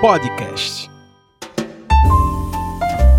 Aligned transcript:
Podcast. 0.00 0.90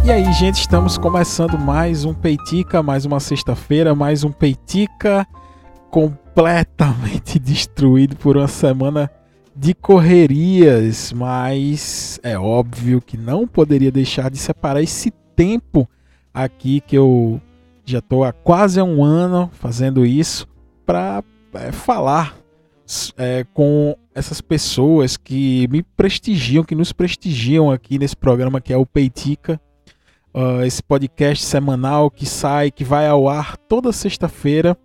E 0.03 0.11
aí, 0.11 0.31
gente, 0.33 0.55
estamos 0.59 0.97
começando 0.97 1.57
mais 1.57 2.05
um 2.05 2.13
Peitica, 2.13 2.83
mais 2.83 3.05
uma 3.05 3.19
sexta-feira, 3.19 3.95
mais 3.95 4.23
um 4.23 4.31
Peitica 4.31 5.27
completamente 5.89 7.39
destruído 7.39 8.15
por 8.15 8.37
uma 8.37 8.47
semana 8.47 9.09
de 9.55 9.73
correrias, 9.73 11.11
mas 11.13 12.19
é 12.21 12.37
óbvio 12.37 13.01
que 13.01 13.17
não 13.17 13.47
poderia 13.47 13.91
deixar 13.91 14.29
de 14.29 14.37
separar 14.37 14.81
esse 14.81 15.11
tempo 15.35 15.89
aqui 16.33 16.81
que 16.81 16.97
eu 16.97 17.41
já 17.85 17.99
estou 17.99 18.23
há 18.23 18.31
quase 18.31 18.81
um 18.81 19.03
ano 19.03 19.49
fazendo 19.53 20.05
isso 20.05 20.47
para 20.85 21.23
é, 21.53 21.71
falar 21.71 22.35
é, 23.17 23.45
com 23.53 23.95
essas 24.17 24.41
pessoas 24.41 25.15
que 25.15 25.67
me 25.67 25.83
prestigiam, 25.83 26.63
que 26.63 26.73
nos 26.73 26.91
prestigiam 26.91 27.69
aqui 27.69 27.99
nesse 27.99 28.17
programa 28.17 28.59
que 28.59 28.73
é 28.73 28.77
o 28.77 28.83
Peitica, 28.83 29.61
uh, 30.33 30.63
esse 30.65 30.81
podcast 30.81 31.45
semanal 31.45 32.09
que 32.09 32.25
sai, 32.25 32.71
que 32.71 32.83
vai 32.83 33.07
ao 33.07 33.29
ar 33.29 33.55
toda 33.55 33.91
sexta-feira, 33.91 34.75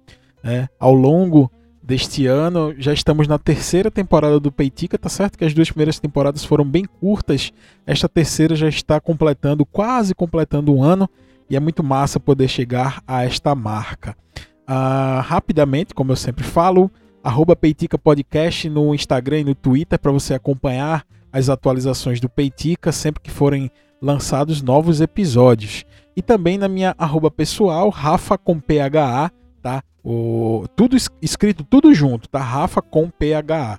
né, 0.45 0.69
ao 0.79 0.93
longo 0.93 1.51
deste 1.83 2.27
ano. 2.27 2.75
Já 2.77 2.93
estamos 2.93 3.27
na 3.27 3.39
terceira 3.39 3.91
temporada 3.91 4.39
do 4.39 4.53
Peitica, 4.53 4.99
tá 4.99 5.09
certo 5.09 5.39
que 5.39 5.47
as 5.47 5.55
duas 5.55 5.71
primeiras 5.71 5.99
temporadas 5.99 6.45
foram 6.45 6.65
bem 6.67 6.85
curtas. 6.85 7.53
Esta 7.87 8.11
terceira 8.11 8.55
já 8.55 8.69
está 8.69 9.01
completando, 9.01 9.65
quase 9.65 10.15
completando 10.15 10.75
um 10.75 10.83
ano, 10.83 11.09
e 11.49 11.57
é 11.57 11.61
muito 11.61 11.83
massa 11.83 12.21
poder 12.21 12.49
chegar 12.49 13.03
a 13.07 13.25
esta 13.25 13.55
marca. 13.55 14.15
Uh, 14.69 15.23
rapidamente, 15.23 15.95
como 15.95 16.13
eu 16.13 16.17
sempre 16.17 16.45
falo, 16.45 16.91
arroba 17.23 17.55
Peitica 17.55 17.97
Podcast 17.97 18.69
no 18.69 18.95
Instagram 18.95 19.41
e 19.41 19.45
no 19.45 19.55
Twitter 19.55 19.99
para 19.99 20.11
você 20.11 20.35
acompanhar 20.35 21.07
as 21.33 21.49
atualizações 21.49 22.21
do 22.21 22.29
Peitica 22.29 22.93
sempre 22.93 23.23
que 23.23 23.31
forem 23.31 23.71
lançados 24.01 24.61
novos 24.61 25.01
episódios. 25.01 25.85
E 26.17 26.21
também 26.21 26.59
na 26.59 26.69
minha 26.69 26.95
arroba 26.99 27.31
pessoal, 27.31 27.89
Rafa 27.89 28.37
com 28.37 28.59
PHA, 28.59 29.31
tá? 29.63 29.83
O, 30.05 30.67
tudo 30.75 30.97
escrito 31.23 31.65
tudo 31.65 31.95
junto, 31.95 32.29
tá? 32.29 32.41
Rafa 32.41 32.83
com 32.83 33.09
PHA. 33.09 33.79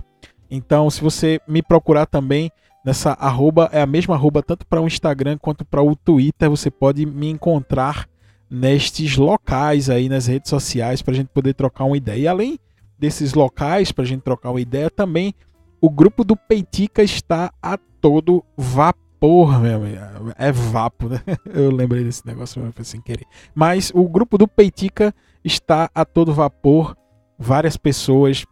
Então, 0.50 0.90
se 0.90 1.02
você 1.02 1.40
me 1.48 1.62
procurar 1.62 2.06
também 2.06 2.50
nessa 2.86 3.12
arroba, 3.12 3.70
é 3.72 3.82
a 3.82 3.86
mesma 3.86 4.16
arroba 4.16 4.42
tanto 4.42 4.66
para 4.66 4.82
o 4.82 4.88
Instagram 4.88 5.38
quanto 5.38 5.66
para 5.66 5.82
o 5.82 5.96
Twitter, 5.96 6.50
você 6.50 6.72
pode 6.72 7.06
me 7.06 7.30
encontrar 7.30 8.08
nestes 8.50 9.18
locais 9.18 9.90
aí 9.90 10.08
nas 10.08 10.28
redes 10.28 10.50
sociais 10.50 11.02
para 11.02 11.14
a 11.14 11.18
gente 11.18 11.30
poder 11.30 11.54
trocar 11.54 11.86
uma 11.86 11.98
ideia. 11.98 12.20
E 12.20 12.28
além 12.28 12.60
desses 13.04 13.34
locais, 13.34 13.92
para 13.92 14.06
a 14.06 14.08
gente 14.08 14.22
trocar 14.22 14.50
uma 14.50 14.62
ideia, 14.62 14.90
também 14.90 15.36
o 15.82 15.90
grupo 15.90 16.24
do 16.24 16.38
Peitica 16.38 17.04
está 17.04 17.52
a 17.62 17.78
todo 18.00 18.42
vapor, 18.56 19.60
meu 19.60 19.76
amigo. 19.76 20.00
É 20.38 20.54
vapo, 20.54 21.10
né? 21.10 21.20
Eu 21.54 21.70
lembrei 21.70 22.02
desse 22.02 22.26
negócio 22.26 22.72
foi 22.74 22.86
sem 22.86 23.02
querer. 23.02 23.26
Mas 23.54 23.92
o 23.94 24.08
grupo 24.08 24.38
do 24.38 24.48
Peitica 24.48 25.14
está 25.44 25.92
a 25.94 26.06
todo 26.06 26.34
vapor. 26.34 26.96
Várias 27.38 27.76
pessoas 27.76 28.46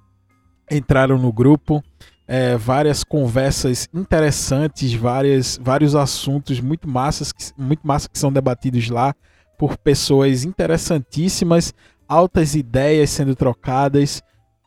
entraram 0.69 1.17
no 1.17 1.31
grupo. 1.31 1.81
É, 2.27 2.57
várias 2.57 3.05
conversas 3.05 3.87
interessantes, 3.93 4.93
várias, 4.93 5.57
vários 5.63 5.95
assuntos 5.95 6.59
muito 6.59 6.89
massas, 6.89 7.33
muito 7.57 7.87
massa 7.87 8.09
que 8.09 8.19
são 8.19 8.33
debatidos 8.33 8.89
lá 8.89 9.15
por 9.57 9.77
pessoas 9.77 10.43
interessantíssimas, 10.43 11.73
altas 12.05 12.53
ideias 12.53 13.09
sendo 13.09 13.33
trocadas, 13.33 14.21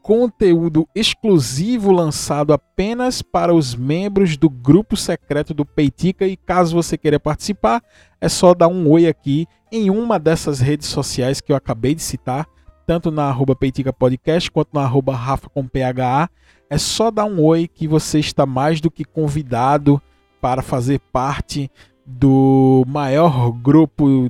conteúdo 0.04 0.86
exclusivo 0.94 1.90
lançado 1.90 2.52
apenas 2.52 3.22
para 3.22 3.54
os 3.54 3.74
membros 3.74 4.36
do 4.36 4.50
grupo 4.50 4.98
secreto 4.98 5.54
do 5.54 5.64
Peitica 5.64 6.26
e 6.26 6.36
caso 6.36 6.74
você 6.74 6.98
queira 6.98 7.18
participar, 7.18 7.82
é 8.20 8.28
só 8.28 8.52
dar 8.52 8.68
um 8.68 8.86
oi 8.90 9.06
aqui 9.06 9.46
em 9.72 9.88
uma 9.88 10.18
dessas 10.18 10.60
redes 10.60 10.88
sociais 10.88 11.40
que 11.40 11.50
eu 11.50 11.56
acabei 11.56 11.94
de 11.94 12.02
citar, 12.02 12.46
tanto 12.86 13.10
na 13.10 13.24
arroba 13.30 13.56
Peitica 13.56 13.94
Podcast 13.94 14.50
quanto 14.50 14.74
na 14.74 14.82
arroba 14.82 15.16
Rafa 15.16 15.48
com 15.48 15.66
PHA. 15.66 16.28
É 16.68 16.76
só 16.76 17.10
dar 17.10 17.24
um 17.24 17.42
oi 17.42 17.66
que 17.66 17.88
você 17.88 18.18
está 18.18 18.44
mais 18.44 18.82
do 18.82 18.90
que 18.90 19.06
convidado 19.06 19.98
para 20.38 20.60
fazer 20.60 21.00
parte 21.14 21.70
do 22.04 22.84
maior 22.86 23.50
grupo 23.52 24.28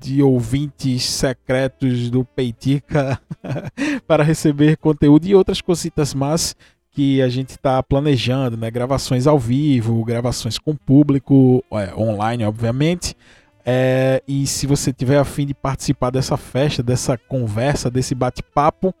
de 0.00 0.22
ouvintes 0.22 1.04
secretos 1.04 2.10
do 2.10 2.24
Peitica 2.24 3.20
para 4.08 4.24
receber 4.24 4.78
conteúdo 4.78 5.26
e 5.26 5.34
outras 5.34 5.60
cositas 5.60 6.14
más 6.14 6.56
que 6.90 7.20
a 7.20 7.28
gente 7.28 7.50
está 7.50 7.82
planejando, 7.82 8.56
né? 8.56 8.70
Gravações 8.70 9.26
ao 9.26 9.38
vivo, 9.38 10.02
gravações 10.04 10.58
com 10.58 10.74
público, 10.74 11.62
é, 11.72 11.94
online, 11.94 12.44
obviamente. 12.44 13.14
É, 13.64 14.22
e 14.26 14.46
se 14.46 14.66
você 14.66 14.92
tiver 14.92 15.18
a 15.18 15.24
fim 15.24 15.46
de 15.46 15.54
participar 15.54 16.10
dessa 16.10 16.36
festa, 16.36 16.82
dessa 16.82 17.18
conversa, 17.18 17.90
desse 17.90 18.14
bate-papo, 18.14 18.94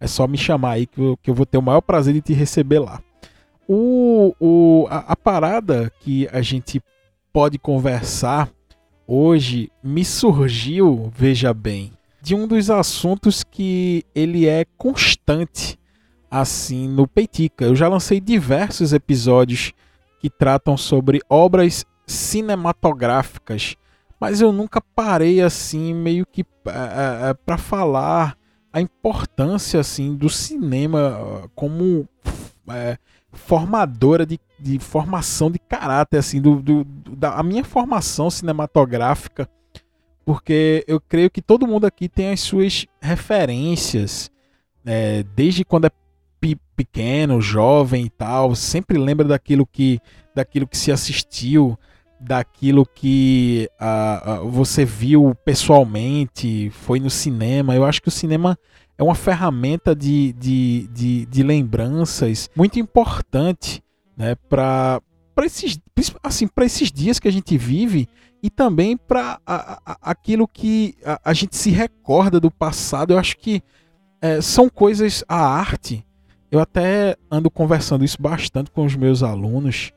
é 0.00 0.06
só 0.06 0.26
me 0.26 0.36
chamar 0.36 0.72
aí 0.72 0.86
que 0.86 1.00
eu, 1.00 1.16
que 1.22 1.30
eu 1.30 1.34
vou 1.34 1.46
ter 1.46 1.58
o 1.58 1.62
maior 1.62 1.80
prazer 1.80 2.12
de 2.12 2.20
te 2.20 2.34
receber 2.34 2.80
lá. 2.80 3.00
O, 3.68 4.34
o, 4.40 4.86
a, 4.90 5.12
a 5.12 5.16
parada 5.16 5.92
que 6.00 6.28
a 6.32 6.42
gente 6.42 6.82
pode 7.32 7.56
conversar 7.56 8.50
hoje 9.12 9.72
me 9.82 10.04
surgiu, 10.04 11.10
veja 11.16 11.52
bem, 11.52 11.92
de 12.22 12.32
um 12.32 12.46
dos 12.46 12.70
assuntos 12.70 13.42
que 13.42 14.04
ele 14.14 14.46
é 14.46 14.64
constante 14.78 15.76
assim 16.30 16.88
no 16.88 17.08
Peitica. 17.08 17.64
Eu 17.64 17.74
já 17.74 17.88
lancei 17.88 18.20
diversos 18.20 18.92
episódios 18.92 19.72
que 20.20 20.30
tratam 20.30 20.76
sobre 20.76 21.20
obras 21.28 21.84
cinematográficas, 22.06 23.74
mas 24.20 24.40
eu 24.40 24.52
nunca 24.52 24.80
parei 24.80 25.40
assim 25.40 25.92
meio 25.92 26.24
que 26.24 26.42
é, 26.66 27.30
é, 27.30 27.34
para 27.34 27.58
falar 27.58 28.38
a 28.72 28.80
importância 28.80 29.80
assim 29.80 30.14
do 30.14 30.28
cinema 30.28 31.50
como 31.56 32.08
é, 32.68 32.96
formadora 33.32 34.26
de, 34.26 34.38
de 34.58 34.78
formação 34.78 35.50
de 35.50 35.58
caráter, 35.58 36.18
assim, 36.18 36.40
do, 36.40 36.56
do, 36.60 36.84
da 36.84 37.34
a 37.34 37.42
minha 37.42 37.64
formação 37.64 38.30
cinematográfica, 38.30 39.48
porque 40.24 40.84
eu 40.86 41.00
creio 41.00 41.30
que 41.30 41.42
todo 41.42 41.66
mundo 41.66 41.86
aqui 41.86 42.08
tem 42.08 42.32
as 42.32 42.40
suas 42.40 42.86
referências, 43.00 44.30
é, 44.84 45.22
desde 45.34 45.64
quando 45.64 45.86
é 45.86 45.90
pequeno, 46.74 47.42
jovem 47.42 48.06
e 48.06 48.10
tal, 48.10 48.54
sempre 48.54 48.96
lembra 48.96 49.26
daquilo 49.28 49.66
que, 49.66 50.00
daquilo 50.34 50.66
que 50.66 50.78
se 50.78 50.90
assistiu, 50.90 51.78
daquilo 52.18 52.86
que 52.86 53.68
uh, 53.78 54.44
uh, 54.44 54.50
você 54.50 54.84
viu 54.84 55.36
pessoalmente, 55.44 56.70
foi 56.70 56.98
no 56.98 57.10
cinema. 57.10 57.74
Eu 57.74 57.84
acho 57.84 58.00
que 58.00 58.08
o 58.08 58.12
cinema 58.12 58.58
é 59.00 59.02
uma 59.02 59.14
ferramenta 59.14 59.96
de, 59.96 60.34
de, 60.34 60.86
de, 60.92 61.24
de 61.24 61.42
lembranças 61.42 62.50
muito 62.54 62.78
importante 62.78 63.82
né, 64.14 64.34
para 64.34 65.00
esses, 65.42 65.80
assim, 66.22 66.46
esses 66.60 66.92
dias 66.92 67.18
que 67.18 67.26
a 67.26 67.32
gente 67.32 67.56
vive 67.56 68.06
e 68.42 68.50
também 68.50 68.98
para 68.98 69.40
aquilo 70.02 70.46
que 70.46 70.94
a, 71.02 71.18
a, 71.24 71.32
gente 71.32 71.56
se 71.56 71.70
recorda 71.70 72.38
do 72.38 72.50
passado. 72.50 73.14
Eu 73.14 73.18
acho 73.18 73.38
que 73.38 73.62
é, 74.20 74.42
são 74.42 74.68
coisas, 74.68 75.24
a 75.26 75.46
arte. 75.46 76.04
Eu 76.50 76.60
até 76.60 77.16
ando 77.30 77.50
conversando 77.50 78.04
isso 78.04 78.20
bastante 78.20 78.70
com 78.70 78.84
os 78.84 78.94
meus 78.94 79.22
alunos, 79.22 79.92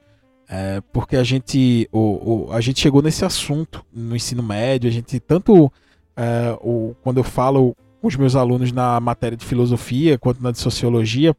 é, 0.47 0.79
porque 0.93 1.17
a 1.17 1.25
gente, 1.25 1.89
o, 1.91 2.45
o, 2.47 2.53
a 2.53 2.61
gente 2.61 2.79
chegou 2.79 3.01
nesse 3.01 3.25
assunto 3.25 3.85
no 3.91 4.15
ensino 4.15 4.41
médio, 4.41 4.89
a 4.89 4.93
gente 4.93 5.19
tanto 5.19 5.69
é, 6.15 6.57
o, 6.61 6.95
quando 7.03 7.17
eu 7.17 7.23
falo 7.23 7.75
com 8.03 8.09
os 8.09 8.17
meus 8.17 8.35
alunos 8.35 8.73
na 8.73 8.99
matéria 8.99 9.37
de 9.37 9.45
filosofia 9.45 10.17
quanto 10.17 10.43
na 10.43 10.51
de 10.51 10.59
sociologia, 10.59 11.33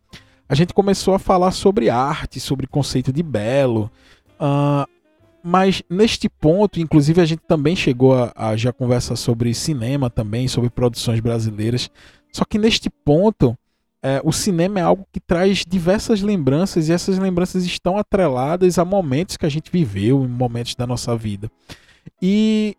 a 0.49 0.55
gente 0.55 0.73
começou 0.73 1.13
a 1.13 1.19
falar 1.19 1.51
sobre 1.51 1.91
arte, 1.91 2.41
sobre 2.41 2.67
conceito 2.67 3.13
de 3.13 3.23
belo. 3.23 3.91
Uh, 4.41 4.89
mas 5.43 5.83
neste 5.91 6.27
ponto, 6.27 6.81
inclusive, 6.81 7.21
a 7.21 7.27
gente 7.27 7.43
também 7.47 7.77
chegou 7.77 8.15
a, 8.15 8.33
a, 8.35 8.57
já 8.57 8.73
conversar 8.73 9.15
sobre 9.17 9.53
cinema 9.53 10.09
também, 10.09 10.49
sobre 10.49 10.71
produções 10.71 11.21
brasileiras. 11.21 11.91
Só 12.33 12.47
que 12.47 12.57
neste 12.57 12.89
ponto, 12.89 13.55
é, 14.03 14.23
o 14.25 14.33
cinema 14.33 14.81
é 14.81 14.83
algo 14.83 15.07
que 15.13 15.21
traz 15.21 15.67
diversas 15.69 16.23
lembranças 16.23 16.89
e 16.89 16.93
essas 16.93 17.19
lembranças 17.19 17.67
estão 17.67 17.99
atreladas 17.99 18.79
a 18.79 18.87
momentos 18.87 19.37
que 19.37 19.45
a 19.45 19.51
gente 19.51 19.71
viveu, 19.71 20.25
em 20.25 20.29
momentos 20.29 20.75
da 20.75 20.87
nossa 20.87 21.15
vida. 21.15 21.51
E 22.23 22.75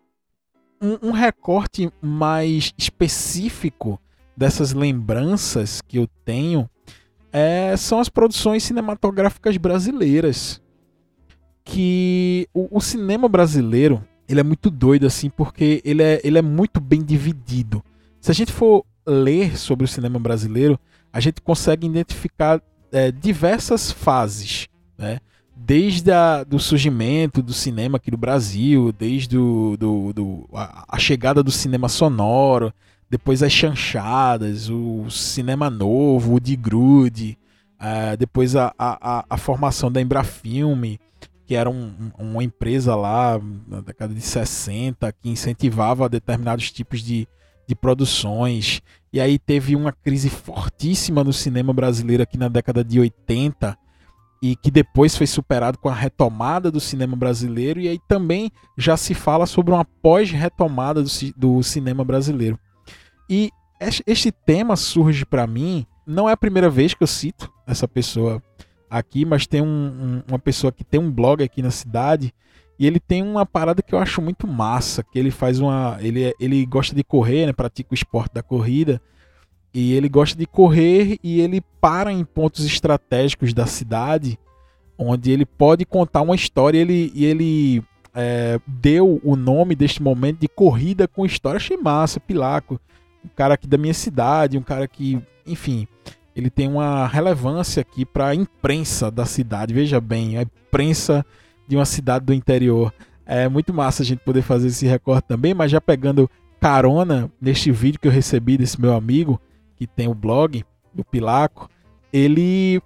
um, 0.80 1.08
um 1.08 1.10
recorte 1.10 1.90
mais 2.00 2.72
específico 2.76 4.00
dessas 4.36 4.72
lembranças 4.72 5.80
que 5.80 5.98
eu 5.98 6.06
tenho 6.24 6.68
é, 7.32 7.76
são 7.76 7.98
as 7.98 8.08
produções 8.08 8.62
cinematográficas 8.62 9.56
brasileiras. 9.56 10.60
Que 11.64 12.48
o, 12.54 12.78
o, 12.78 12.80
cinema 12.80 13.28
brasileiro 13.28 14.02
ele 14.28 14.40
é 14.40 14.44
muito 14.44 14.70
doido 14.70 15.06
assim 15.06 15.28
porque 15.28 15.82
ele 15.84 16.02
é, 16.02 16.20
ele 16.22 16.38
é 16.38 16.42
muito 16.42 16.80
bem 16.80 17.02
dividido. 17.02 17.82
Se 18.20 18.30
a 18.30 18.34
gente 18.34 18.52
for 18.52 18.84
ler 19.06 19.58
sobre 19.58 19.84
o 19.84 19.88
cinema 19.88 20.18
brasileiro, 20.18 20.78
a 21.12 21.20
gente 21.20 21.40
consegue 21.40 21.86
identificar 21.86 22.62
é, 22.92 23.10
diversas 23.10 23.90
fases. 23.90 24.68
Né? 24.96 25.18
Desde 25.56 26.12
a, 26.12 26.44
do 26.44 26.58
surgimento 26.58 27.40
do 27.40 27.54
cinema 27.54 27.96
aqui 27.96 28.10
no 28.10 28.18
Brasil, 28.18 28.92
desde 28.92 29.36
do, 29.36 29.76
do, 29.78 30.12
do 30.12 30.48
a, 30.52 30.84
a, 30.88 30.98
chegada 30.98 31.42
do 31.42 31.50
cinema 31.50 31.88
sonoro, 31.88 32.72
depois 33.08 33.42
as 33.42 33.52
chanchadas, 33.52 34.68
o 34.68 35.08
cinema 35.10 35.70
novo, 35.70 36.34
o 36.34 36.40
de 36.40 36.54
Grude, 36.54 37.38
uh, 37.80 38.16
depois 38.18 38.54
a, 38.54 38.74
a, 38.78 39.24
a, 39.30 39.36
formação 39.38 39.90
da 39.90 40.00
Embrafilme, 40.00 41.00
que 41.46 41.54
era 41.54 41.70
um, 41.70 42.12
uma 42.18 42.44
empresa 42.44 42.94
lá 42.94 43.40
na 43.66 43.80
década 43.80 44.12
de 44.12 44.20
60 44.20 45.10
que 45.12 45.30
incentivava 45.30 46.08
determinados 46.08 46.70
tipos 46.70 47.00
de, 47.00 47.26
de 47.66 47.74
produções. 47.74 48.82
E 49.12 49.20
aí 49.20 49.38
teve 49.38 49.74
uma 49.74 49.92
crise 49.92 50.28
fortíssima 50.28 51.24
no 51.24 51.32
cinema 51.32 51.72
brasileiro 51.72 52.22
aqui 52.22 52.36
na 52.36 52.48
década 52.48 52.84
de 52.84 52.98
80, 53.00 53.78
e 54.42 54.54
que 54.56 54.70
depois 54.70 55.16
foi 55.16 55.26
superado 55.26 55.78
com 55.78 55.88
a 55.88 55.94
retomada 55.94 56.70
do 56.70 56.80
cinema 56.80 57.16
brasileiro, 57.16 57.80
e 57.80 57.88
aí 57.88 57.98
também 58.08 58.50
já 58.76 58.96
se 58.96 59.14
fala 59.14 59.46
sobre 59.46 59.72
uma 59.72 59.84
pós-retomada 59.84 61.02
do, 61.02 61.10
do, 61.36 61.62
cinema 61.62 62.04
brasileiro. 62.04 62.58
E 63.28 63.50
este 64.06 64.30
tema 64.30 64.76
surge 64.76 65.24
para 65.24 65.46
mim, 65.46 65.86
não 66.06 66.28
é 66.28 66.32
a 66.32 66.36
primeira 66.36 66.70
vez 66.70 66.94
que 66.94 67.02
eu 67.02 67.06
cito 67.06 67.50
essa 67.66 67.88
pessoa 67.88 68.42
aqui, 68.90 69.24
mas 69.24 69.46
tem 69.46 69.60
um, 69.60 69.66
um, 69.66 70.22
uma 70.28 70.38
pessoa 70.38 70.72
que 70.72 70.84
tem 70.84 71.00
um 71.00 71.10
blog 71.10 71.42
aqui 71.42 71.62
na 71.62 71.70
cidade, 71.70 72.32
e 72.78 72.86
ele 72.86 73.00
tem 73.00 73.22
uma 73.22 73.46
parada 73.46 73.82
que 73.82 73.94
eu 73.94 73.98
acho 73.98 74.20
muito 74.20 74.46
massa, 74.46 75.02
que 75.02 75.18
ele 75.18 75.30
faz 75.30 75.60
uma. 75.60 75.96
Ele, 76.00 76.34
ele 76.38 76.64
gosta 76.66 76.94
de 76.94 77.02
correr, 77.02 77.46
né? 77.46 77.52
Pratica 77.52 77.88
o 77.90 77.94
esporte 77.94 78.34
da 78.34 78.42
corrida. 78.42 79.00
E 79.78 79.92
ele 79.92 80.08
gosta 80.08 80.38
de 80.38 80.46
correr 80.46 81.18
e 81.22 81.38
ele 81.38 81.60
para 81.82 82.10
em 82.10 82.24
pontos 82.24 82.64
estratégicos 82.64 83.52
da 83.52 83.66
cidade, 83.66 84.38
onde 84.96 85.30
ele 85.30 85.44
pode 85.44 85.84
contar 85.84 86.22
uma 86.22 86.34
história. 86.34 86.78
Ele, 86.78 87.12
e 87.14 87.26
ele 87.26 87.84
é, 88.14 88.58
deu 88.66 89.20
o 89.22 89.36
nome 89.36 89.74
deste 89.74 90.02
momento 90.02 90.38
de 90.38 90.48
corrida 90.48 91.06
com 91.06 91.26
história. 91.26 91.58
Achei 91.58 91.76
massa, 91.76 92.18
Pilaco. 92.18 92.80
Um 93.22 93.28
cara 93.36 93.52
aqui 93.52 93.66
da 93.66 93.76
minha 93.76 93.92
cidade, 93.92 94.56
um 94.56 94.62
cara 94.62 94.88
que, 94.88 95.20
enfim, 95.46 95.86
ele 96.34 96.48
tem 96.48 96.68
uma 96.68 97.06
relevância 97.06 97.82
aqui 97.82 98.06
para 98.06 98.28
a 98.28 98.34
imprensa 98.34 99.10
da 99.10 99.26
cidade. 99.26 99.74
Veja 99.74 100.00
bem, 100.00 100.38
a 100.38 100.42
imprensa 100.42 101.22
de 101.68 101.76
uma 101.76 101.84
cidade 101.84 102.24
do 102.24 102.32
interior. 102.32 102.94
É 103.26 103.46
muito 103.46 103.74
massa 103.74 104.02
a 104.02 104.06
gente 104.06 104.20
poder 104.20 104.40
fazer 104.40 104.68
esse 104.68 104.86
recorte 104.86 105.28
também, 105.28 105.52
mas 105.52 105.70
já 105.70 105.82
pegando 105.82 106.30
carona 106.58 107.30
neste 107.38 107.70
vídeo 107.70 108.00
que 108.00 108.08
eu 108.08 108.12
recebi 108.12 108.56
desse 108.56 108.80
meu 108.80 108.94
amigo, 108.94 109.38
que 109.76 109.86
tem 109.86 110.08
o 110.08 110.14
blog 110.14 110.64
do 110.94 111.04
Pilaco, 111.04 111.68
ele 112.12 112.80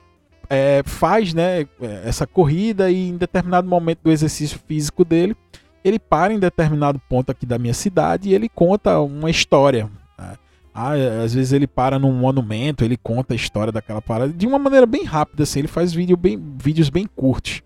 é, 0.49 0.83
faz 0.85 1.33
né, 1.33 1.67
essa 2.05 2.27
corrida 2.27 2.91
e 2.91 3.09
em 3.09 3.17
determinado 3.17 3.69
momento 3.69 4.01
do 4.03 4.11
exercício 4.11 4.59
físico 4.67 5.05
dele, 5.05 5.37
ele 5.85 5.99
para 5.99 6.35
em 6.35 6.39
determinado 6.39 7.01
ponto 7.09 7.31
aqui 7.31 7.47
da 7.47 7.59
minha 7.59 7.73
cidade 7.73 8.29
e 8.29 8.35
ele 8.35 8.49
conta 8.49 8.99
uma 8.99 9.31
história. 9.31 9.89
Né? 10.19 10.37
Ah, 10.75 10.93
às 11.25 11.35
vezes 11.35 11.53
ele 11.53 11.67
para 11.67 11.99
num 11.99 12.13
monumento, 12.13 12.85
ele 12.85 12.97
conta 12.97 13.33
a 13.33 13.37
história 13.37 13.73
daquela 13.73 14.03
parada 14.03 14.33
de 14.33 14.47
uma 14.47 14.59
maneira 14.59 14.87
bem 14.87 15.05
rápida, 15.05 15.45
assim, 15.45 15.61
ele 15.61 15.69
faz 15.69 15.93
vídeo 15.93 16.17
bem, 16.17 16.39
vídeos 16.59 16.91
bem 16.91 17.07
curtos. 17.07 17.63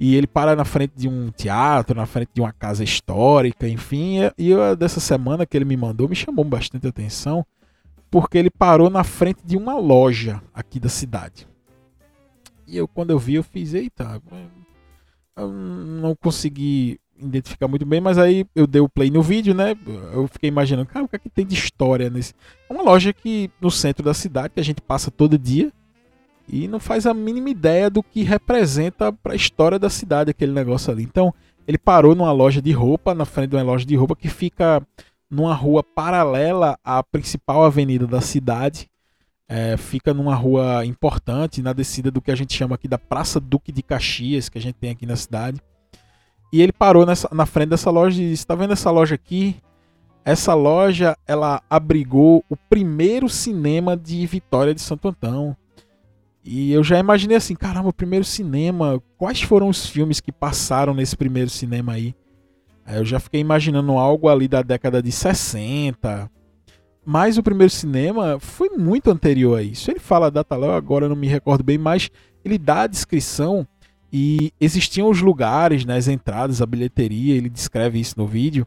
E 0.00 0.14
ele 0.14 0.28
para 0.28 0.54
na 0.54 0.64
frente 0.64 0.92
de 0.96 1.08
um 1.08 1.30
teatro, 1.30 1.96
na 1.96 2.06
frente 2.06 2.30
de 2.32 2.40
uma 2.40 2.52
casa 2.52 2.84
histórica, 2.84 3.68
enfim. 3.68 4.18
E 4.38 4.50
eu, 4.50 4.76
dessa 4.76 5.00
semana 5.00 5.44
que 5.44 5.56
ele 5.56 5.64
me 5.64 5.76
mandou 5.76 6.08
me 6.08 6.14
chamou 6.14 6.44
bastante 6.44 6.86
atenção 6.86 7.44
porque 8.10 8.38
ele 8.38 8.50
parou 8.50 8.88
na 8.90 9.04
frente 9.04 9.40
de 9.44 9.56
uma 9.56 9.76
loja 9.76 10.42
aqui 10.52 10.80
da 10.80 10.88
cidade. 10.88 11.46
E 12.66 12.76
eu, 12.76 12.86
quando 12.86 13.10
eu 13.10 13.18
vi, 13.18 13.34
eu 13.34 13.42
fiz, 13.42 13.74
eita, 13.74 14.20
eu 15.36 15.48
não 15.50 16.14
consegui 16.14 17.00
identificar 17.18 17.66
muito 17.66 17.84
bem, 17.84 18.00
mas 18.00 18.18
aí 18.18 18.46
eu 18.54 18.66
dei 18.66 18.80
o 18.80 18.88
play 18.88 19.10
no 19.10 19.22
vídeo, 19.22 19.54
né? 19.54 19.76
Eu 20.12 20.28
fiquei 20.28 20.48
imaginando, 20.48 20.88
cara, 20.88 21.04
o 21.04 21.08
que 21.08 21.16
é 21.16 21.18
que 21.18 21.28
tem 21.30 21.46
de 21.46 21.54
história 21.54 22.10
nesse. 22.10 22.34
É 22.68 22.72
uma 22.72 22.82
loja 22.82 23.12
que 23.12 23.50
no 23.60 23.70
centro 23.70 24.04
da 24.04 24.14
cidade, 24.14 24.54
que 24.54 24.60
a 24.60 24.64
gente 24.64 24.80
passa 24.80 25.10
todo 25.10 25.38
dia 25.38 25.72
e 26.48 26.68
não 26.68 26.80
faz 26.80 27.06
a 27.06 27.12
mínima 27.12 27.50
ideia 27.50 27.90
do 27.90 28.02
que 28.02 28.22
representa 28.22 29.12
para 29.12 29.32
a 29.32 29.36
história 29.36 29.78
da 29.78 29.90
cidade 29.90 30.30
aquele 30.30 30.52
negócio 30.52 30.92
ali. 30.92 31.02
Então, 31.02 31.34
ele 31.66 31.78
parou 31.78 32.14
numa 32.14 32.32
loja 32.32 32.62
de 32.62 32.72
roupa, 32.72 33.14
na 33.14 33.24
frente 33.24 33.50
de 33.50 33.56
uma 33.56 33.62
loja 33.62 33.84
de 33.84 33.94
roupa 33.94 34.16
que 34.16 34.28
fica 34.28 34.82
numa 35.30 35.54
rua 35.54 35.82
paralela 35.82 36.78
à 36.84 37.02
principal 37.02 37.64
avenida 37.64 38.06
da 38.06 38.20
cidade. 38.20 38.90
É, 39.48 39.76
fica 39.76 40.12
numa 40.12 40.34
rua 40.34 40.84
importante, 40.84 41.62
na 41.62 41.72
descida 41.72 42.10
do 42.10 42.20
que 42.20 42.30
a 42.30 42.34
gente 42.34 42.52
chama 42.52 42.74
aqui 42.74 42.86
da 42.86 42.98
Praça 42.98 43.40
Duque 43.40 43.72
de 43.72 43.82
Caxias, 43.82 44.48
que 44.48 44.58
a 44.58 44.60
gente 44.60 44.74
tem 44.74 44.90
aqui 44.90 45.06
na 45.06 45.16
cidade. 45.16 45.60
E 46.52 46.60
ele 46.60 46.72
parou 46.72 47.06
nessa, 47.06 47.28
na 47.32 47.46
frente 47.46 47.70
dessa 47.70 47.90
loja 47.90 48.20
e 48.20 48.30
disse: 48.30 48.42
Está 48.42 48.54
vendo 48.54 48.72
essa 48.72 48.90
loja 48.90 49.14
aqui? 49.14 49.56
Essa 50.24 50.54
loja 50.54 51.16
ela 51.26 51.62
abrigou 51.70 52.44
o 52.50 52.56
primeiro 52.56 53.28
cinema 53.28 53.96
de 53.96 54.26
Vitória 54.26 54.74
de 54.74 54.80
Santo 54.80 55.08
Antão. 55.08 55.56
E 56.44 56.72
eu 56.72 56.82
já 56.82 56.98
imaginei 56.98 57.36
assim: 57.36 57.54
caramba, 57.54 57.88
o 57.88 57.92
primeiro 57.94 58.24
cinema. 58.24 59.02
Quais 59.16 59.42
foram 59.42 59.68
os 59.68 59.86
filmes 59.86 60.20
que 60.20 60.32
passaram 60.32 60.94
nesse 60.94 61.16
primeiro 61.16 61.50
cinema 61.50 61.92
aí? 61.92 62.14
Eu 62.96 63.04
já 63.04 63.20
fiquei 63.20 63.40
imaginando 63.40 63.92
algo 63.92 64.28
ali 64.28 64.48
da 64.48 64.62
década 64.62 65.02
de 65.02 65.12
60. 65.12 66.30
Mas 67.04 67.38
o 67.38 67.42
primeiro 67.42 67.72
cinema 67.72 68.38
foi 68.38 68.70
muito 68.70 69.10
anterior 69.10 69.58
a 69.58 69.62
isso. 69.62 69.90
Ele 69.90 69.98
fala 69.98 70.30
da 70.30 70.44
Taléu, 70.44 70.72
agora 70.72 71.08
não 71.08 71.16
me 71.16 71.26
recordo 71.26 71.64
bem, 71.64 71.78
mas 71.78 72.10
ele 72.44 72.58
dá 72.58 72.82
a 72.82 72.86
descrição 72.86 73.66
e 74.12 74.52
existiam 74.60 75.08
os 75.08 75.20
lugares, 75.20 75.84
né, 75.84 75.96
as 75.96 76.08
entradas, 76.08 76.62
a 76.62 76.66
bilheteria, 76.66 77.34
ele 77.34 77.48
descreve 77.48 78.00
isso 78.00 78.14
no 78.16 78.26
vídeo. 78.26 78.66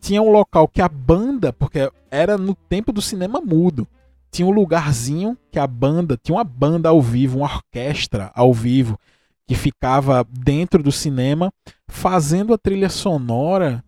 Tinha 0.00 0.20
um 0.20 0.30
local 0.30 0.68
que 0.68 0.82
a 0.82 0.88
banda, 0.88 1.52
porque 1.52 1.90
era 2.10 2.36
no 2.36 2.54
tempo 2.54 2.92
do 2.92 3.00
cinema 3.00 3.40
mudo, 3.40 3.86
tinha 4.30 4.46
um 4.46 4.50
lugarzinho 4.50 5.38
que 5.50 5.58
a 5.58 5.66
banda, 5.66 6.18
tinha 6.22 6.36
uma 6.36 6.44
banda 6.44 6.88
ao 6.88 7.00
vivo, 7.00 7.38
uma 7.38 7.46
orquestra 7.46 8.30
ao 8.34 8.52
vivo, 8.52 8.98
que 9.46 9.54
ficava 9.54 10.26
dentro 10.30 10.82
do 10.82 10.92
cinema 10.92 11.52
fazendo 11.86 12.54
a 12.54 12.58
trilha 12.58 12.88
sonora 12.88 13.84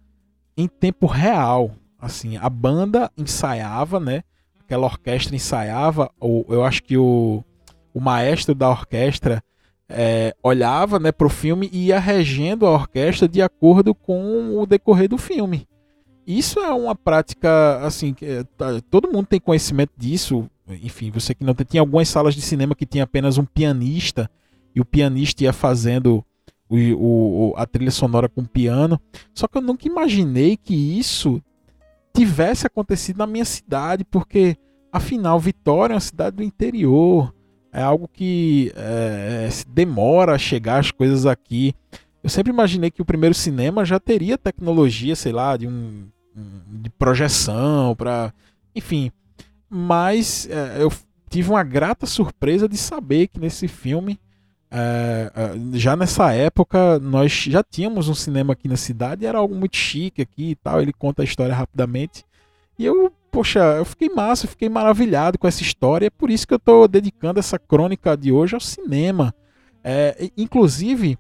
em 0.57 0.69
tempo 0.69 1.07
real. 1.07 1.73
Assim, 1.99 2.37
a 2.37 2.49
banda 2.49 3.11
ensaiava, 3.17 3.99
né? 3.99 4.23
Aquela 4.61 4.87
orquestra 4.87 5.35
ensaiava, 5.35 6.11
ou 6.21 6.45
eu 6.49 6.65
acho 6.65 6.83
que 6.83 6.97
o, 6.97 7.43
o 7.95 8.01
maestro 8.01 8.55
da 8.55 8.69
orquestra 8.69 9.43
é, 9.89 10.35
olhava 10.43 10.99
né, 10.99 11.13
para 11.13 11.27
o 11.27 11.31
filme 11.31 11.71
e 11.73 11.87
ia 11.87 11.99
regendo 11.99 12.67
a 12.67 12.73
orquestra 12.73 13.29
de 13.29 13.41
acordo 13.41 13.95
com 13.95 14.59
o 14.59 14.67
decorrer 14.67 15.09
do 15.09 15.17
filme. 15.17 15.67
Isso 16.27 16.59
é 16.59 16.73
uma 16.73 16.95
prática, 16.95 17.79
assim, 17.87 18.13
que, 18.13 18.27
é, 18.27 18.45
tá, 18.57 18.81
todo 18.91 19.11
mundo 19.13 19.27
tem 19.27 19.39
conhecimento 19.39 19.93
disso. 19.97 20.51
Enfim, 20.83 21.11
você 21.11 21.33
que 21.33 21.45
não 21.45 21.55
tem, 21.55 21.65
tinha 21.65 21.81
algumas 21.81 22.09
salas 22.09 22.35
de 22.35 22.43
cinema 22.43 22.75
que 22.75 22.85
tinha 22.85 23.05
apenas 23.05 23.39
um 23.39 23.45
pianista 23.45 24.29
e 24.77 24.81
o 24.81 24.85
pianista 24.85 25.43
ia 25.43 25.55
fazendo 25.55 26.23
o, 26.69 26.77
o, 26.77 27.55
a 27.57 27.65
trilha 27.65 27.91
sonora 27.91 28.29
com 28.29 28.45
piano. 28.45 29.01
Só 29.35 29.49
que 29.49 29.57
eu 29.57 29.63
nunca 29.63 29.89
imaginei 29.89 30.55
que 30.55 30.75
isso 30.75 31.43
tivesse 32.15 32.67
acontecido 32.67 33.17
na 33.17 33.27
minha 33.27 33.45
cidade, 33.47 34.05
porque 34.05 34.57
afinal 34.93 35.41
Vitória 35.41 35.95
é 35.95 35.97
uma 35.97 36.01
cidade 36.01 36.37
do 36.37 36.43
interior, 36.43 37.35
é 37.73 37.83
algo 37.83 38.07
que 38.07 38.71
é, 38.77 39.49
demora 39.69 40.35
a 40.35 40.39
chegar 40.39 40.79
as 40.79 40.91
coisas 40.91 41.25
aqui. 41.25 41.75
Eu 42.23 42.29
sempre 42.29 42.53
imaginei 42.53 42.91
que 42.91 43.03
o 43.03 43.07
primeiro 43.07 43.35
cinema 43.35 43.85
já 43.85 43.99
teria 43.99 44.37
tecnologia, 44.37 45.17
sei 45.17 45.33
lá, 45.33 45.57
de 45.57 45.67
um 45.67 46.09
de 46.69 46.91
projeção 46.91 47.97
para, 47.97 48.31
enfim. 48.75 49.11
Mas 49.71 50.47
é, 50.51 50.83
eu 50.83 50.93
tive 51.31 51.49
uma 51.49 51.63
grata 51.63 52.05
surpresa 52.05 52.69
de 52.69 52.77
saber 52.77 53.29
que 53.29 53.41
nesse 53.41 53.67
filme 53.67 54.19
é, 54.71 55.31
é, 55.35 55.79
já 55.79 55.97
nessa 55.97 56.33
época 56.33 56.99
nós 56.99 57.33
já 57.33 57.63
tínhamos 57.63 58.09
um 58.09 58.15
cinema 58.15 58.53
aqui 58.53 58.69
na 58.69 58.77
cidade, 58.77 59.25
era 59.25 59.39
algo 59.39 59.55
muito 59.55 59.77
chique 59.77 60.23
aqui 60.23 60.51
e 60.51 60.55
tal. 60.57 60.81
Ele 60.81 60.93
conta 60.93 61.23
a 61.23 61.25
história 61.25 61.55
rapidamente. 61.55 62.25
E 62.79 62.85
eu, 62.85 63.13
poxa, 63.31 63.61
eu 63.61 63.85
fiquei 63.85 64.09
massa, 64.09 64.45
eu 64.47 64.51
fiquei 64.51 64.69
maravilhado 64.69 65.39
com 65.39 65.47
essa 65.47 65.63
história. 65.63 66.07
É 66.07 66.11
por 66.11 66.31
isso 66.31 66.47
que 66.47 66.55
eu 66.55 66.59
estou 66.59 66.87
dedicando 66.87 67.39
essa 67.39 67.59
crônica 67.59 68.17
de 68.17 68.33
hoje 68.33 68.55
ao 68.55 68.61
cinema. 68.61 69.35
É, 69.83 70.31
inclusive, 70.37 71.17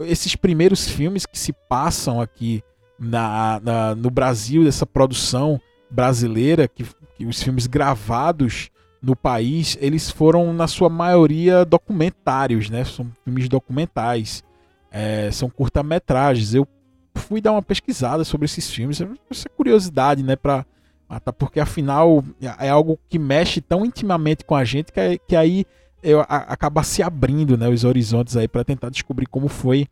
esses 0.00 0.34
primeiros 0.34 0.88
filmes 0.88 1.26
que 1.26 1.38
se 1.38 1.52
passam 1.68 2.20
aqui 2.20 2.62
na, 2.98 3.60
na 3.62 3.94
no 3.94 4.10
Brasil, 4.10 4.64
dessa 4.64 4.84
produção 4.84 5.60
brasileira, 5.90 6.68
que, 6.68 6.84
que 7.16 7.24
os 7.24 7.42
filmes 7.42 7.66
gravados 7.66 8.70
no 9.02 9.16
país, 9.16 9.78
eles 9.80 10.10
foram, 10.10 10.52
na 10.52 10.66
sua 10.66 10.88
maioria, 10.88 11.64
documentários, 11.64 12.68
né? 12.68 12.84
São 12.84 13.10
filmes 13.24 13.48
documentais. 13.48 14.44
É, 14.90 15.30
são 15.30 15.48
curta-metragens. 15.48 16.54
Eu 16.54 16.66
fui 17.14 17.40
dar 17.40 17.52
uma 17.52 17.62
pesquisada 17.62 18.24
sobre 18.24 18.44
esses 18.44 18.70
filmes. 18.70 19.00
Essa 19.30 19.48
curiosidade, 19.48 20.22
né? 20.22 20.36
Pra, 20.36 20.66
até 21.08 21.32
porque, 21.32 21.58
afinal, 21.60 22.22
é 22.58 22.68
algo 22.68 22.98
que 23.08 23.18
mexe 23.18 23.60
tão 23.60 23.84
intimamente 23.84 24.44
com 24.44 24.54
a 24.54 24.64
gente 24.64 24.92
que, 24.92 25.18
que 25.26 25.34
aí 25.34 25.64
eu, 26.02 26.20
a, 26.20 26.36
acaba 26.52 26.82
se 26.82 27.02
abrindo 27.02 27.56
né, 27.56 27.68
os 27.68 27.84
horizontes 27.84 28.36
aí 28.36 28.48
para 28.48 28.64
tentar 28.64 28.90
descobrir 28.90 29.26
como 29.26 29.48
foi 29.48 29.86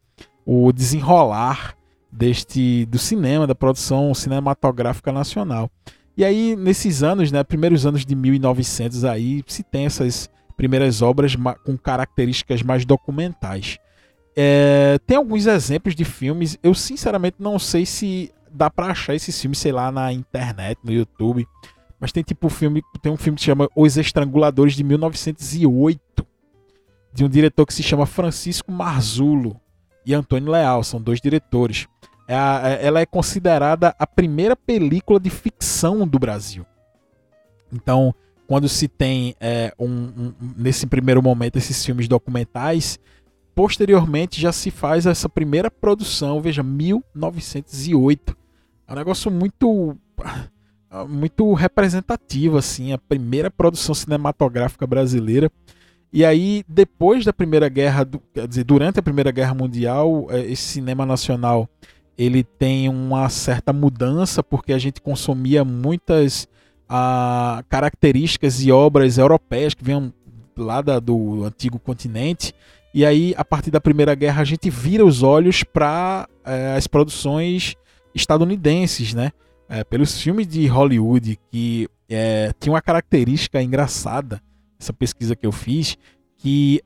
o 0.45 0.73
desenrolar 0.73 1.75
deste 2.11 2.87
do 2.87 2.99
cinema, 2.99 3.47
da 3.47 3.55
produção 3.55 4.15
cinematográfica 4.15 5.13
nacional. 5.13 5.71
E 6.19 6.25
aí, 6.25 6.57
nesses 6.57 7.05
anos, 7.05 7.31
né, 7.31 7.45
primeiros 7.45 7.87
anos 7.87 8.05
de 8.05 8.13
1900 8.17 9.05
aí, 9.05 9.45
se 9.47 9.63
tem 9.63 9.87
essas 9.87 10.29
primeiras 10.57 11.01
obras 11.01 11.37
com 11.65 11.79
características 11.79 12.61
mais 12.61 12.85
documentais. 12.85 13.79
É, 14.37 14.99
tem 15.07 15.17
alguns 15.17 15.47
exemplos 15.47 15.95
de 15.95 16.05
filmes, 16.05 16.59
eu 16.61 16.75
sinceramente 16.75 17.37
não 17.39 17.57
sei 17.57 17.87
se 17.87 18.33
dá 18.51 18.69
para 18.69 18.89
achar 18.89 19.15
esses 19.15 19.41
filmes, 19.41 19.59
sei 19.59 19.71
lá, 19.71 19.93
na 19.93 20.13
internet, 20.13 20.81
no 20.83 20.93
YouTube, 20.93 21.47
mas 22.01 22.11
tem 22.11 22.25
tipo 22.25 22.49
filme, 22.49 22.83
tem 23.01 23.13
um 23.13 23.17
filme 23.17 23.37
que 23.37 23.43
se 23.43 23.47
chama 23.47 23.69
Os 23.77 23.97
Estranguladores 23.97 24.75
de 24.75 24.83
1908, 24.83 26.27
de 27.13 27.25
um 27.25 27.29
diretor 27.29 27.65
que 27.65 27.75
se 27.75 27.83
chama 27.85 28.07
Francisco 28.07 28.73
Marzulo 28.73 29.61
e 30.05 30.15
Antônio 30.15 30.51
Leal, 30.51 30.83
são 30.83 31.01
dois 31.01 31.21
diretores. 31.21 31.87
É 32.29 32.35
é, 32.35 32.87
ela 32.87 33.01
é 33.01 33.07
considerada 33.07 33.97
a 33.99 34.07
primeira 34.07 34.55
película 34.55 35.19
de 35.19 35.31
ficção 35.31 36.07
do 36.07 36.19
Brasil. 36.19 36.67
Então, 37.73 38.15
quando 38.47 38.69
se 38.69 38.87
tem 38.87 39.35
é, 39.41 39.73
um, 39.79 39.87
um, 39.87 40.35
nesse 40.57 40.87
primeiro 40.87 41.23
momento 41.23 41.57
esses 41.57 41.83
filmes 41.83 42.07
documentais, 42.07 42.99
posteriormente 43.55 44.39
já 44.39 44.53
se 44.53 44.71
faz 44.71 45.07
essa 45.07 45.29
primeira 45.29 45.71
produção, 45.71 46.41
veja, 46.41 46.63
1908. 46.63 48.37
É 48.87 48.93
um 48.93 48.97
negócio 48.97 49.31
muito 49.31 49.97
muito 51.09 51.53
representativo 51.53 52.57
assim, 52.57 52.93
a 52.93 52.99
primeira 52.99 53.51
produção 53.51 53.95
cinematográfica 53.95 54.87
brasileira. 54.87 55.51
E 56.11 56.25
aí, 56.25 56.65
depois 56.67 57.25
da 57.25 57.35
Primeira 57.35 57.69
Guerra, 57.69 58.09
quer 58.33 58.49
dizer, 58.49 58.65
durante 58.65 58.99
a 58.99 59.03
Primeira 59.03 59.31
Guerra 59.31 59.53
Mundial, 59.53 60.27
é, 60.31 60.41
esse 60.41 60.63
cinema 60.63 61.05
nacional 61.05 61.69
ele 62.19 62.43
tem 62.43 62.89
uma 62.89 63.29
certa 63.29 63.73
mudança 63.73 64.43
porque 64.43 64.73
a 64.73 64.79
gente 64.79 65.01
consumia 65.01 65.65
muitas 65.65 66.49
ah, 66.89 67.63
características 67.69 68.61
e 68.61 68.73
obras 68.73 69.17
europeias 69.17 69.73
que 69.73 69.85
vinham 69.85 70.13
lá 70.57 70.83
da, 70.83 70.99
do 70.99 71.45
antigo 71.45 71.79
continente. 71.79 72.53
E 72.93 73.05
aí, 73.05 73.35
a 73.37 73.45
partir 73.45 73.71
da 73.71 73.81
Primeira 73.81 74.15
Guerra, 74.15 74.43
a 74.43 74.45
gente 74.45 74.69
vira 74.69 75.05
os 75.05 75.23
olhos 75.23 75.63
para 75.63 76.29
eh, 76.45 76.75
as 76.77 76.87
produções 76.87 77.77
estadunidenses, 78.15 79.15
né? 79.15 79.31
Eh, 79.69 79.85
pelos 79.85 80.21
filmes 80.21 80.47
de 80.49 80.67
Hollywood, 80.67 81.39
que 81.51 81.87
eh, 82.09 82.51
tinha 82.59 82.73
uma 82.73 82.83
característica 82.83 83.63
engraçada, 83.63 84.43
essa 84.81 84.93
pesquisa 84.93 85.37
que 85.37 85.47
eu 85.47 85.53
fiz, 85.53 85.97
que 86.37 86.81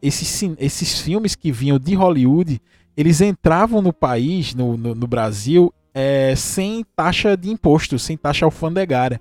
esses, 0.00 0.42
esses 0.58 1.00
filmes 1.02 1.36
que 1.36 1.52
vinham 1.52 1.78
de 1.78 1.94
Hollywood 1.94 2.58
eles 2.96 3.20
entravam 3.20 3.82
no 3.82 3.92
país, 3.92 4.54
no, 4.54 4.76
no, 4.76 4.94
no 4.94 5.06
Brasil, 5.06 5.72
é, 5.92 6.34
sem 6.36 6.84
taxa 6.96 7.36
de 7.36 7.50
imposto, 7.50 7.98
sem 7.98 8.16
taxa 8.16 8.44
alfandegária, 8.44 9.20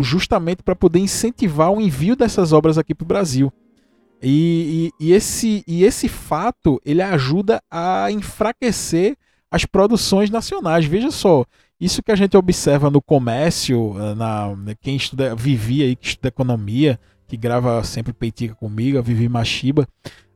justamente 0.00 0.62
para 0.62 0.76
poder 0.76 0.98
incentivar 0.98 1.72
o 1.72 1.80
envio 1.80 2.14
dessas 2.14 2.52
obras 2.52 2.78
aqui 2.78 2.94
para 2.94 3.04
o 3.04 3.08
Brasil. 3.08 3.52
E, 4.22 4.90
e, 5.00 5.06
e, 5.06 5.12
esse, 5.12 5.62
e 5.66 5.84
esse 5.84 6.08
fato 6.08 6.80
ele 6.84 7.02
ajuda 7.02 7.62
a 7.70 8.10
enfraquecer 8.10 9.16
as 9.50 9.64
produções 9.64 10.28
nacionais. 10.28 10.84
Veja 10.84 11.10
só, 11.10 11.44
isso 11.80 12.02
que 12.02 12.12
a 12.12 12.16
gente 12.16 12.36
observa 12.36 12.90
no 12.90 13.00
comércio, 13.00 13.94
na, 14.16 14.54
quem 14.80 14.96
estuda, 14.96 15.34
Vivi 15.34 15.82
aí, 15.82 15.96
que 15.96 16.08
estuda 16.08 16.28
economia, 16.28 16.98
que 17.26 17.36
grava 17.36 17.82
sempre 17.84 18.12
Peitica 18.12 18.54
comigo, 18.54 18.98
a 18.98 19.02
Vivi 19.02 19.28
Machiba, 19.28 19.86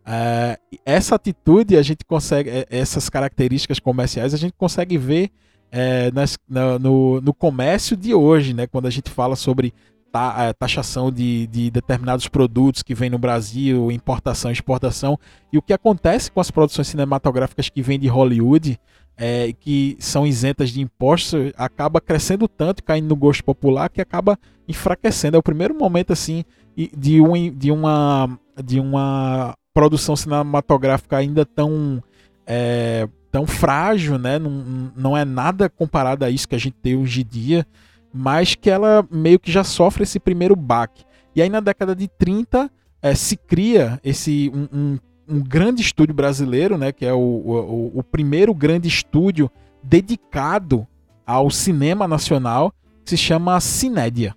Uh, 0.02 0.78
essa 0.84 1.14
atitude 1.14 1.76
a 1.76 1.82
gente 1.82 2.04
consegue, 2.04 2.50
é, 2.50 2.66
essas 2.70 3.08
características 3.08 3.78
comerciais 3.78 4.34
a 4.34 4.36
gente 4.36 4.54
consegue 4.58 4.98
ver 4.98 5.30
é, 5.70 6.10
nas, 6.10 6.36
no, 6.48 7.20
no, 7.20 7.32
comércio 7.32 7.96
de 7.96 8.12
hoje, 8.12 8.52
né? 8.52 8.66
Quando 8.66 8.86
a 8.86 8.90
gente 8.90 9.08
fala 9.08 9.36
sobre 9.36 9.72
ta, 10.10 10.34
é, 10.38 10.52
taxação 10.52 11.10
de, 11.10 11.46
de, 11.46 11.70
determinados 11.70 12.28
produtos 12.28 12.82
que 12.82 12.94
vêm 12.94 13.08
no 13.08 13.18
Brasil, 13.18 13.90
importação, 13.90 14.50
exportação, 14.50 15.18
e 15.50 15.56
o 15.56 15.62
que 15.62 15.72
acontece 15.72 16.30
com 16.30 16.40
as 16.40 16.50
produções 16.50 16.88
cinematográficas 16.88 17.70
que 17.70 17.80
vêm 17.80 17.98
de 17.98 18.08
Hollywood, 18.08 18.78
é, 19.16 19.52
que 19.52 19.96
são 19.98 20.26
isentas 20.26 20.70
de 20.70 20.80
impostos, 20.80 21.52
acaba 21.56 22.00
crescendo 22.00 22.46
tanto, 22.46 22.82
caindo 22.82 23.08
no 23.08 23.16
gosto 23.16 23.42
popular, 23.42 23.88
que 23.88 24.00
acaba 24.00 24.38
enfraquecendo. 24.68 25.36
É 25.36 25.40
o 25.40 25.42
primeiro 25.42 25.74
momento 25.74 26.12
assim 26.12 26.44
de, 26.76 27.20
um, 27.20 27.50
de 27.50 27.70
uma 27.70 28.38
de 28.62 28.78
uma 28.78 29.54
produção 29.74 30.14
cinematográfica 30.14 31.16
ainda 31.16 31.44
tão 31.44 32.02
é, 32.46 33.08
tão 33.30 33.46
frágil, 33.46 34.18
né? 34.18 34.38
Não, 34.38 34.92
não 34.94 35.16
é 35.16 35.24
nada 35.24 35.68
comparado 35.68 36.24
a 36.24 36.30
isso 36.30 36.48
que 36.48 36.54
a 36.54 36.58
gente 36.58 36.76
tem 36.82 36.96
hoje 36.96 37.22
em 37.22 37.26
dia, 37.26 37.66
mas 38.12 38.54
que 38.54 38.68
ela 38.68 39.06
meio 39.10 39.40
que 39.40 39.50
já 39.50 39.64
sofre 39.64 40.02
esse 40.02 40.20
primeiro 40.20 40.54
baque. 40.54 41.04
E 41.34 41.40
aí 41.40 41.48
na 41.48 41.60
década 41.60 41.96
de 41.96 42.08
30 42.08 42.70
é, 43.00 43.14
se 43.14 43.36
cria 43.36 43.98
esse 44.04 44.52
um, 44.54 44.68
um, 44.72 44.98
um, 45.28 45.40
grande 45.40 45.80
estúdio 45.80 46.14
brasileiro, 46.14 46.76
né? 46.76 46.92
Que 46.92 47.06
é 47.06 47.12
o, 47.12 47.18
o, 47.18 47.98
o 47.98 48.02
primeiro 48.02 48.54
grande 48.54 48.86
estúdio 48.86 49.50
dedicado 49.82 50.86
ao 51.26 51.50
cinema 51.50 52.06
nacional, 52.06 52.72
que 53.04 53.10
se 53.10 53.16
chama 53.16 53.58
Cinédia. 53.60 54.36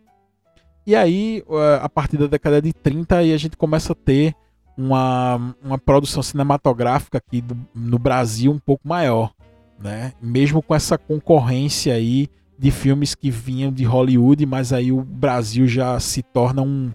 E 0.87 0.95
aí, 0.95 1.43
a 1.81 1.89
partir 1.89 2.15
da 2.15 2.27
década 2.27 2.61
de 2.61 2.71
30, 2.71 3.17
aí 3.17 3.33
a 3.33 3.37
gente 3.37 3.57
começa 3.57 3.93
a 3.93 3.95
ter 3.95 4.35
uma, 4.77 5.55
uma 5.63 5.77
produção 5.77 6.21
cinematográfica 6.21 7.17
aqui 7.17 7.41
do, 7.41 7.57
no 7.73 7.97
Brasil 7.97 8.51
um 8.51 8.59
pouco 8.59 8.87
maior, 8.87 9.33
né? 9.79 10.13
Mesmo 10.21 10.61
com 10.61 10.75
essa 10.75 10.97
concorrência 10.97 11.93
aí 11.93 12.29
de 12.57 12.71
filmes 12.71 13.13
que 13.13 13.29
vinham 13.29 13.71
de 13.71 13.83
Hollywood, 13.83 14.45
mas 14.45 14.71
aí 14.71 14.91
o 14.91 15.01
Brasil 15.01 15.67
já 15.67 15.99
se 15.99 16.21
torna 16.23 16.61
um, 16.61 16.91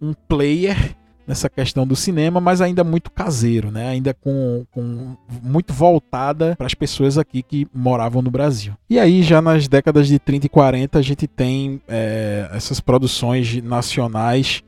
um 0.00 0.12
player 0.12 0.96
nessa 1.26 1.48
questão 1.48 1.86
do 1.86 1.96
cinema, 1.96 2.40
mas 2.40 2.60
ainda 2.60 2.84
muito 2.84 3.10
caseiro, 3.10 3.70
né? 3.70 3.88
Ainda 3.88 4.12
com, 4.12 4.66
com 4.70 5.16
muito 5.42 5.72
voltada 5.72 6.54
para 6.56 6.66
as 6.66 6.74
pessoas 6.74 7.16
aqui 7.16 7.42
que 7.42 7.66
moravam 7.72 8.20
no 8.20 8.30
Brasil. 8.30 8.74
E 8.88 8.98
aí 8.98 9.22
já 9.22 9.40
nas 9.40 9.66
décadas 9.66 10.06
de 10.06 10.18
30 10.18 10.46
e 10.46 10.48
40 10.48 10.98
a 10.98 11.02
gente 11.02 11.26
tem 11.26 11.80
é, 11.88 12.48
essas 12.52 12.80
produções 12.80 13.62
nacionais 13.62 14.62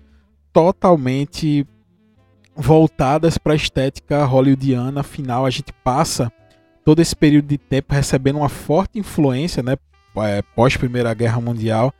totalmente 0.52 1.66
voltadas 2.56 3.36
para 3.38 3.52
a 3.52 3.56
estética 3.56 4.24
hollywoodiana. 4.24 5.00
Afinal, 5.00 5.44
a 5.44 5.50
gente 5.50 5.72
passa 5.84 6.32
todo 6.84 7.00
esse 7.00 7.14
período 7.14 7.46
de 7.46 7.58
tempo 7.58 7.92
recebendo 7.92 8.36
uma 8.36 8.48
forte 8.48 8.98
influência, 8.98 9.62
né, 9.62 9.76
é, 10.18 10.42
pós 10.54 10.76
Primeira 10.76 11.12
Guerra 11.12 11.40
Mundial, 11.40 11.92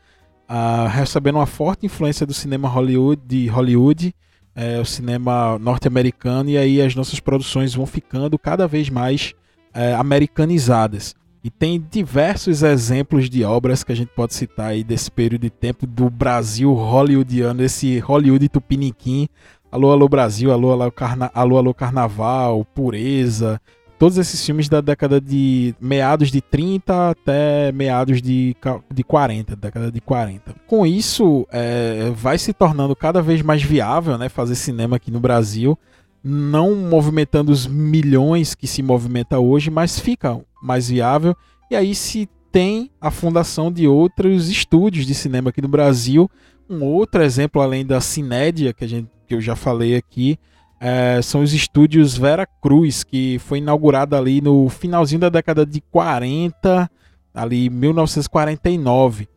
uh, 0.49 0.89
recebendo 0.89 1.37
uma 1.37 1.47
forte 1.47 1.85
influência 1.87 2.25
do 2.25 2.33
cinema 2.33 2.69
Hollywood, 2.69 3.21
de 3.27 3.47
Hollywood, 3.49 4.15
é, 4.55 4.81
o 4.81 4.85
cinema 4.85 5.59
norte-americano, 5.59 6.49
e 6.49 6.57
aí 6.57 6.81
as 6.81 6.95
nossas 6.95 7.21
produções 7.21 7.75
vão 7.75 7.85
ficando 7.85 8.39
cada 8.39 8.67
vez 8.67 8.89
mais 8.89 9.35
é, 9.75 9.93
americanizadas. 9.95 11.15
E 11.45 11.51
tem 11.51 11.85
diversos 11.91 12.65
exemplos 12.65 13.31
de 13.31 13.45
obras 13.45 13.85
que 13.85 13.93
a 13.93 13.95
gente 13.95 14.09
pode 14.09 14.35
citar 14.35 14.71
aí 14.71 14.83
desse 14.83 15.09
período 15.11 15.43
de 15.43 15.51
tempo 15.51 15.87
do 15.87 16.11
Brasil 16.11 16.73
hollywoodiano, 16.73 17.63
esse 17.63 18.01
Hollywood 18.01 18.49
tupiniquim, 18.49 19.29
Alô, 19.71 19.91
Alô 19.91 20.09
Brasil, 20.09 20.53
Alô, 20.53 20.73
Alô, 20.73 20.91
Carna... 20.91 21.31
Alô, 21.35 21.59
Alô 21.59 21.75
Carnaval, 21.75 22.65
Pureza, 22.65 23.61
todos 23.99 24.17
esses 24.19 24.45
filmes 24.45 24.69
da 24.69 24.81
década 24.81 25.21
de 25.21 25.75
meados 25.81 26.31
de 26.31 26.41
30 26.41 27.11
até 27.11 27.73
meados 27.73 28.23
de, 28.23 28.57
de 28.93 29.05
40, 29.05 29.57
década 29.57 29.91
de 29.91 30.01
40. 30.01 30.55
Com 30.67 30.87
isso, 30.87 31.47
é, 31.51 32.11
vai 32.15 32.39
se 32.39 32.53
tornando 32.53 32.95
cada 32.95 33.21
vez 33.21 33.43
mais 33.43 33.63
viável 33.63 34.17
né, 34.17 34.29
fazer 34.29 34.55
cinema 34.55 34.97
aqui 34.97 35.11
no 35.11 35.21
Brasil, 35.21 35.79
não 36.23 36.75
movimentando 36.75 37.53
os 37.53 37.67
milhões 37.67 38.55
que 38.55 38.67
se 38.67 38.83
movimenta 38.83 39.39
hoje, 39.39 39.71
mas 39.71 39.99
fica 39.99 40.41
mais 40.63 40.89
viável. 40.89 41.37
E 41.71 41.77
aí 41.77 41.95
se 41.95 42.29
tem 42.53 42.91
a 43.01 43.11
fundação 43.11 43.71
de 43.71 43.87
outros 43.87 44.49
estúdios 44.49 45.07
de 45.07 45.15
cinema 45.15 45.51
aqui 45.51 45.61
no 45.61 45.69
Brasil. 45.69 46.31
Um 46.69 46.83
outro 46.83 47.23
exemplo, 47.23 47.61
além 47.61 47.85
da 47.85 48.01
Cinédia, 48.01 48.73
que 48.73 48.85
a 48.85 48.89
gente 48.89 49.09
que 49.27 49.35
eu 49.35 49.41
já 49.41 49.57
falei 49.57 49.97
aqui, 49.97 50.39
é, 50.81 51.21
são 51.23 51.43
os 51.43 51.53
estúdios 51.53 52.17
Vera 52.17 52.47
Cruz, 52.47 53.03
que 53.03 53.39
foi 53.41 53.59
inaugurado 53.59 54.15
ali 54.15 54.41
no 54.41 54.69
finalzinho 54.69 55.21
da 55.21 55.29
década 55.29 55.65
de 55.65 55.81
40, 55.81 56.91
ali 57.35 57.71
1949. 57.71 59.29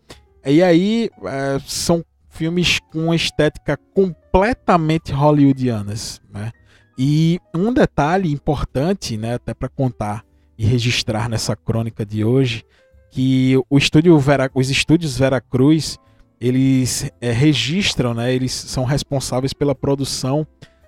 E 0.46 0.62
aí 0.62 1.10
é, 1.25 1.60
são 1.65 2.03
filmes 2.29 2.79
com 2.91 3.13
estética 3.13 3.77
completamente 3.93 5.12
hollywoodianas, 5.12 6.22
né? 6.31 6.51
E 6.98 7.39
um 7.55 7.74
detalhe 7.74 8.31
importante, 8.31 9.15
né, 9.17 9.36
até 9.36 9.53
para 9.53 9.69
contar 9.69 10.25
e 10.58 10.65
registrar 10.65 11.29
nessa 11.29 11.55
crônica 11.55 12.05
de 12.05 12.25
hoje, 12.25 12.65
que 13.10 13.55
o 13.69 13.77
estúdio 13.77 14.19
Vera, 14.19 14.51
os 14.53 14.69
estúdios 14.69 15.17
Vera 15.17 15.39
Cruz 15.39 15.98
eles 16.39 17.12
é, 17.19 17.31
registram, 17.31 18.13
né, 18.13 18.34
eles 18.34 18.51
são 18.51 18.86
responsáveis 18.86 19.53
pela 19.53 19.75
produção 19.75 20.48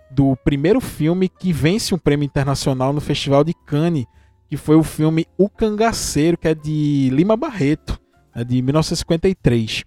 do 0.09 0.35
primeiro 0.37 0.81
filme 0.81 1.29
que 1.29 1.53
vence 1.53 1.93
um 1.93 1.97
prêmio 1.97 2.25
internacional 2.25 2.93
no 2.93 3.01
Festival 3.01 3.43
de 3.43 3.53
Cannes, 3.65 4.05
que 4.49 4.57
foi 4.57 4.75
o 4.75 4.83
filme 4.83 5.25
O 5.37 5.49
Cangaceiro, 5.49 6.37
que 6.37 6.47
é 6.47 6.55
de 6.55 7.09
Lima 7.11 7.37
Barreto, 7.37 7.99
né, 8.35 8.43
de 8.43 8.61
1953. 8.61 9.83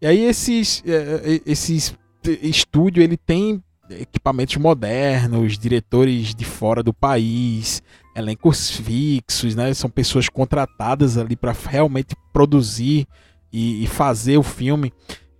E 0.00 0.06
aí 0.06 0.24
esses, 0.24 0.82
é, 0.86 1.40
esses 1.46 1.96
estúdio 2.42 3.02
ele 3.02 3.16
tem 3.16 3.62
equipamentos 3.90 4.56
modernos, 4.56 5.58
diretores 5.58 6.34
de 6.34 6.44
fora 6.44 6.82
do 6.82 6.92
país, 6.92 7.82
elencos 8.14 8.70
fixos, 8.70 9.54
né? 9.54 9.72
São 9.72 9.88
pessoas 9.88 10.28
contratadas 10.28 11.16
ali 11.16 11.36
para 11.36 11.52
realmente 11.52 12.14
produzir 12.32 13.06
e, 13.52 13.84
e, 13.84 13.86
fazer 13.86 14.36
o 14.36 14.42
filme. 14.42 14.92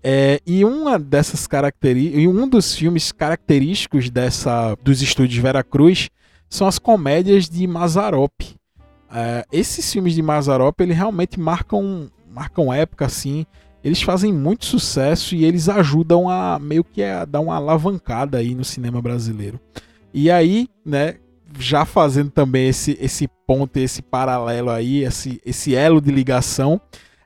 É, 0.02 0.40
e 0.46 0.64
uma 0.64 0.98
dessas 0.98 1.46
características, 1.46 2.26
um 2.26 2.48
dos 2.48 2.74
filmes 2.74 3.12
característicos 3.12 4.10
dessa 4.10 4.76
dos 4.82 5.02
estúdios 5.02 5.42
Veracruz 5.42 6.08
são 6.48 6.66
as 6.66 6.78
comédias 6.78 7.48
de 7.48 7.66
Mazarop. 7.66 8.32
É, 9.12 9.44
esses 9.50 9.92
filmes 9.92 10.14
de 10.14 10.22
Mazarop 10.22 10.80
ele 10.80 10.92
realmente 10.92 11.38
marcam 11.40 12.10
marcam 12.30 12.72
época 12.72 13.06
assim 13.06 13.46
eles 13.82 14.02
fazem 14.02 14.32
muito 14.32 14.66
sucesso 14.66 15.34
e 15.34 15.44
eles 15.44 15.68
ajudam 15.68 16.28
a 16.28 16.58
meio 16.58 16.84
que 16.84 17.02
a 17.02 17.24
dar 17.24 17.40
uma 17.40 17.56
alavancada 17.56 18.38
aí 18.38 18.54
no 18.54 18.64
cinema 18.64 19.00
brasileiro. 19.00 19.60
E 20.12 20.30
aí, 20.30 20.68
né, 20.84 21.16
já 21.58 21.84
fazendo 21.84 22.30
também 22.30 22.68
esse, 22.68 22.98
esse 23.00 23.28
ponto, 23.46 23.76
esse 23.76 24.02
paralelo 24.02 24.70
aí, 24.70 25.04
esse, 25.04 25.40
esse 25.44 25.74
elo 25.74 26.00
de 26.00 26.10
ligação, 26.10 26.80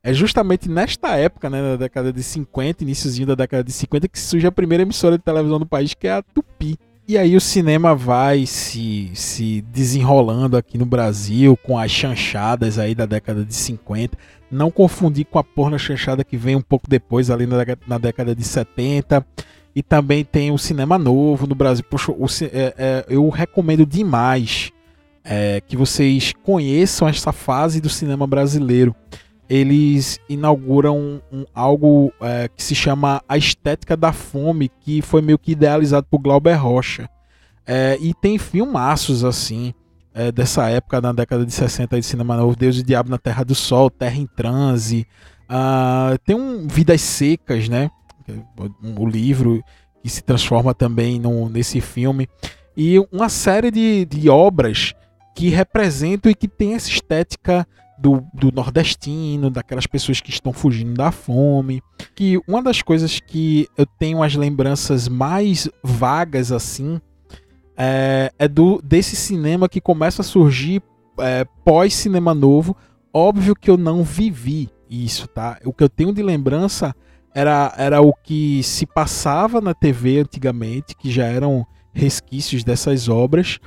é 0.04 0.12
justamente 0.12 0.68
nesta 0.68 1.16
época, 1.16 1.48
né, 1.48 1.62
na 1.62 1.76
década 1.76 2.12
de 2.12 2.22
50, 2.22 2.82
iníciozinho 2.82 3.28
da 3.28 3.34
década 3.36 3.62
de 3.62 3.72
50, 3.72 4.08
que 4.08 4.18
surge 4.18 4.46
a 4.46 4.52
primeira 4.52 4.82
emissora 4.82 5.16
de 5.16 5.22
televisão 5.22 5.60
do 5.60 5.66
país, 5.66 5.94
que 5.94 6.08
é 6.08 6.12
a 6.12 6.22
Tupi. 6.22 6.76
E 7.06 7.16
aí 7.18 7.36
o 7.36 7.40
cinema 7.40 7.94
vai 7.94 8.46
se, 8.46 9.10
se 9.14 9.60
desenrolando 9.72 10.56
aqui 10.56 10.76
no 10.78 10.86
Brasil 10.86 11.56
com 11.56 11.78
as 11.78 11.90
chanchadas 11.90 12.78
aí 12.78 12.94
da 12.94 13.06
década 13.06 13.44
de 13.44 13.54
50. 13.54 14.16
Não 14.50 14.70
confundir 14.70 15.26
com 15.26 15.38
a 15.38 15.44
porna 15.44 15.78
chanchada 15.78 16.24
que 16.24 16.36
vem 16.36 16.56
um 16.56 16.62
pouco 16.62 16.88
depois, 16.88 17.30
ali 17.30 17.46
na, 17.46 17.58
na 17.86 17.98
década 17.98 18.34
de 18.34 18.44
70. 18.44 19.24
E 19.74 19.82
também 19.82 20.24
tem 20.24 20.50
o 20.50 20.58
cinema 20.58 20.98
novo 20.98 21.46
no 21.46 21.54
Brasil. 21.54 21.84
Poxa, 21.88 22.12
o, 22.12 22.26
é, 22.42 22.74
é, 22.76 23.04
eu 23.08 23.28
recomendo 23.28 23.84
demais 23.84 24.70
é, 25.24 25.60
que 25.60 25.76
vocês 25.76 26.32
conheçam 26.42 27.08
essa 27.08 27.32
fase 27.32 27.80
do 27.80 27.88
cinema 27.88 28.26
brasileiro 28.26 28.94
eles 29.52 30.18
inauguram 30.30 31.20
um, 31.30 31.44
algo 31.54 32.10
é, 32.22 32.48
que 32.48 32.62
se 32.62 32.74
chama 32.74 33.22
A 33.28 33.36
Estética 33.36 33.94
da 33.94 34.10
Fome, 34.10 34.70
que 34.80 35.02
foi 35.02 35.20
meio 35.20 35.38
que 35.38 35.52
idealizado 35.52 36.06
por 36.10 36.20
Glauber 36.20 36.54
Rocha. 36.54 37.06
É, 37.66 37.98
e 38.00 38.14
tem 38.14 38.38
filmaços 38.38 39.22
assim, 39.22 39.74
é, 40.14 40.32
dessa 40.32 40.70
época, 40.70 41.02
na 41.02 41.12
década 41.12 41.44
de 41.44 41.52
60 41.52 42.00
de 42.00 42.06
cinema 42.06 42.34
novo, 42.34 42.56
Deus 42.56 42.78
e 42.78 42.82
Diabo 42.82 43.10
na 43.10 43.18
Terra 43.18 43.44
do 43.44 43.54
Sol, 43.54 43.90
Terra 43.90 44.16
em 44.16 44.26
Transe. 44.26 45.06
Uh, 45.42 46.16
tem 46.24 46.34
um 46.34 46.66
Vidas 46.66 47.02
Secas, 47.02 47.68
né? 47.68 47.90
O 48.98 49.06
livro 49.06 49.62
que 50.02 50.08
se 50.08 50.22
transforma 50.24 50.72
também 50.72 51.20
no, 51.20 51.50
nesse 51.50 51.78
filme. 51.78 52.26
E 52.74 52.98
uma 53.12 53.28
série 53.28 53.70
de, 53.70 54.06
de 54.06 54.30
obras 54.30 54.94
que 55.36 55.50
representam 55.50 56.32
e 56.32 56.34
que 56.34 56.48
tem 56.48 56.72
essa 56.72 56.88
estética 56.88 57.66
do, 58.02 58.26
do, 58.34 58.50
nordestino, 58.50 59.48
daquelas 59.48 59.86
pessoas 59.86 60.20
que 60.20 60.30
estão 60.30 60.52
fugindo 60.52 60.94
da 60.94 61.12
fome. 61.12 61.80
Que 62.16 62.40
uma 62.48 62.60
das 62.60 62.82
coisas 62.82 63.20
que 63.20 63.68
eu 63.78 63.86
tenho 63.86 64.22
as 64.22 64.34
lembranças 64.34 65.06
mais 65.06 65.68
vagas 65.84 66.50
assim 66.50 67.00
é, 67.76 68.32
é 68.38 68.48
do 68.48 68.82
desse 68.82 69.14
cinema 69.14 69.68
que 69.68 69.80
começa 69.80 70.22
a 70.22 70.24
surgir 70.24 70.82
é, 71.20 71.46
pós 71.64 71.94
cinema 71.94 72.34
novo. 72.34 72.76
Óbvio 73.14 73.54
que 73.54 73.70
eu 73.70 73.76
não 73.76 74.02
vivi 74.02 74.68
isso, 74.90 75.28
tá? 75.28 75.58
O 75.64 75.72
que 75.72 75.84
eu 75.84 75.88
tenho 75.88 76.12
de 76.12 76.22
lembrança 76.22 76.94
era, 77.32 77.72
era 77.78 78.00
o 78.00 78.12
que 78.12 78.62
se 78.62 78.84
passava 78.84 79.60
na 79.60 79.74
TV 79.74 80.20
antigamente, 80.20 80.96
que 80.96 81.10
já 81.10 81.26
eram 81.26 81.64
resquícios 81.92 82.64
dessas 82.64 83.08
obras. 83.08 83.60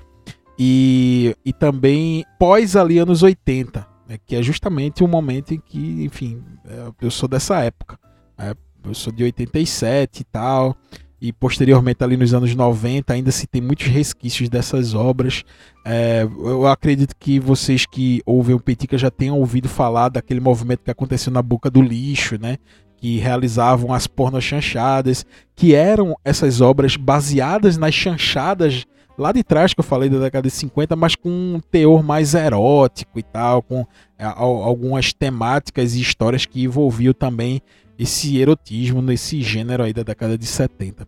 E, 0.58 1.36
e 1.45 1.54
também 1.54 2.26
pós 2.39 2.76
ali 2.76 2.98
anos 2.98 3.24
80, 3.24 3.94
né, 4.08 4.18
que 4.26 4.36
é 4.36 4.41
justamente 4.41 5.04
o 5.04 5.08
momento 5.08 5.54
em 5.54 5.60
que, 5.60 6.04
enfim, 6.04 6.44
é, 6.65 6.91
eu 7.02 7.12
sou 7.12 7.28
dessa 7.28 7.60
época. 7.60 8.00
Né, 8.38 8.54
eu 8.84 8.94
sou 8.94 9.12
de 9.12 9.24
87 9.24 10.22
e 10.22 10.24
tal, 10.26 10.78
e 11.20 11.34
posteriormente 11.34 12.04
ali 12.04 12.15
nos 12.15 12.34
anos 12.34 12.54
90 12.54 13.13
ainda 13.13 13.32
se 13.32 13.48
tem 13.48 13.62
muitos 13.62 13.88
resquícios 13.88 14.48
dessas 14.48 14.94
obras. 14.94 15.44
É, 15.84 16.24
eu 16.24 16.68
acredito 16.68 17.15
que 17.18 17.39
vocês 17.39 17.86
que 17.86 18.22
ouvem 18.26 18.56
o 18.56 18.60
Petica 18.60 18.98
já 18.98 19.10
tenham 19.10 19.39
ouvido 19.39 19.68
falar 19.68 20.10
daquele 20.10 20.39
movimento 20.39 20.84
que 20.84 20.91
aconteceu 20.91 21.32
na 21.32 21.41
boca 21.41 21.70
do 21.70 21.82
lixo, 21.82 22.38
né? 22.39 22.58
Que 22.98 23.18
realizavam 23.18 23.91
as 23.94 24.08
pornochanchadas, 24.08 25.26
que 25.56 25.74
eram 25.74 26.15
essas 26.24 26.62
obras 26.62 26.96
baseadas 26.96 27.78
nas 27.78 27.94
chanchadas 27.94 28.86
lá 29.17 29.32
de 29.32 29.43
trás 29.43 29.73
que 29.73 29.80
eu 29.80 29.84
falei 29.84 30.10
da 30.10 30.19
década 30.19 30.47
de 30.47 30.54
50, 30.54 30.95
mas 30.95 31.15
com 31.15 31.30
um 31.30 31.60
teor 31.60 32.04
mais 32.04 32.34
erótico 32.34 33.19
e 33.19 33.23
tal, 33.23 33.62
com 33.62 33.86
é, 34.17 34.25
algumas 34.25 35.13
temáticas 35.13 35.95
e 35.95 36.01
histórias 36.01 36.45
que 36.45 36.63
envolviam 36.63 37.13
também 37.13 37.62
esse 37.97 38.38
erotismo 38.38 39.01
nesse 39.01 39.41
gênero 39.41 39.84
aí 39.84 39.93
da 39.93 40.04
década 40.04 40.38
de 40.38 40.45
70. 40.45 41.08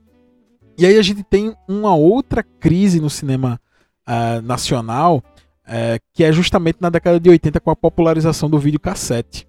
E 0.78 0.86
aí 0.86 0.98
a 0.98 1.02
gente 1.02 1.24
tem 1.24 1.56
uma 1.68 1.96
outra 1.96 2.44
crise 2.44 3.02
no 3.02 3.10
cinema 3.10 3.60
uh, 4.08 4.42
nacional, 4.44 5.24
uh, 5.66 6.00
que 6.14 6.24
é 6.24 6.32
justamente 6.32 6.78
na 6.80 6.90
década 6.90 7.20
de 7.20 7.30
80 7.30 7.60
com 7.60 7.72
a 7.72 7.76
popularização 7.76 8.50
do 8.50 8.60
videocassete. 8.60 9.48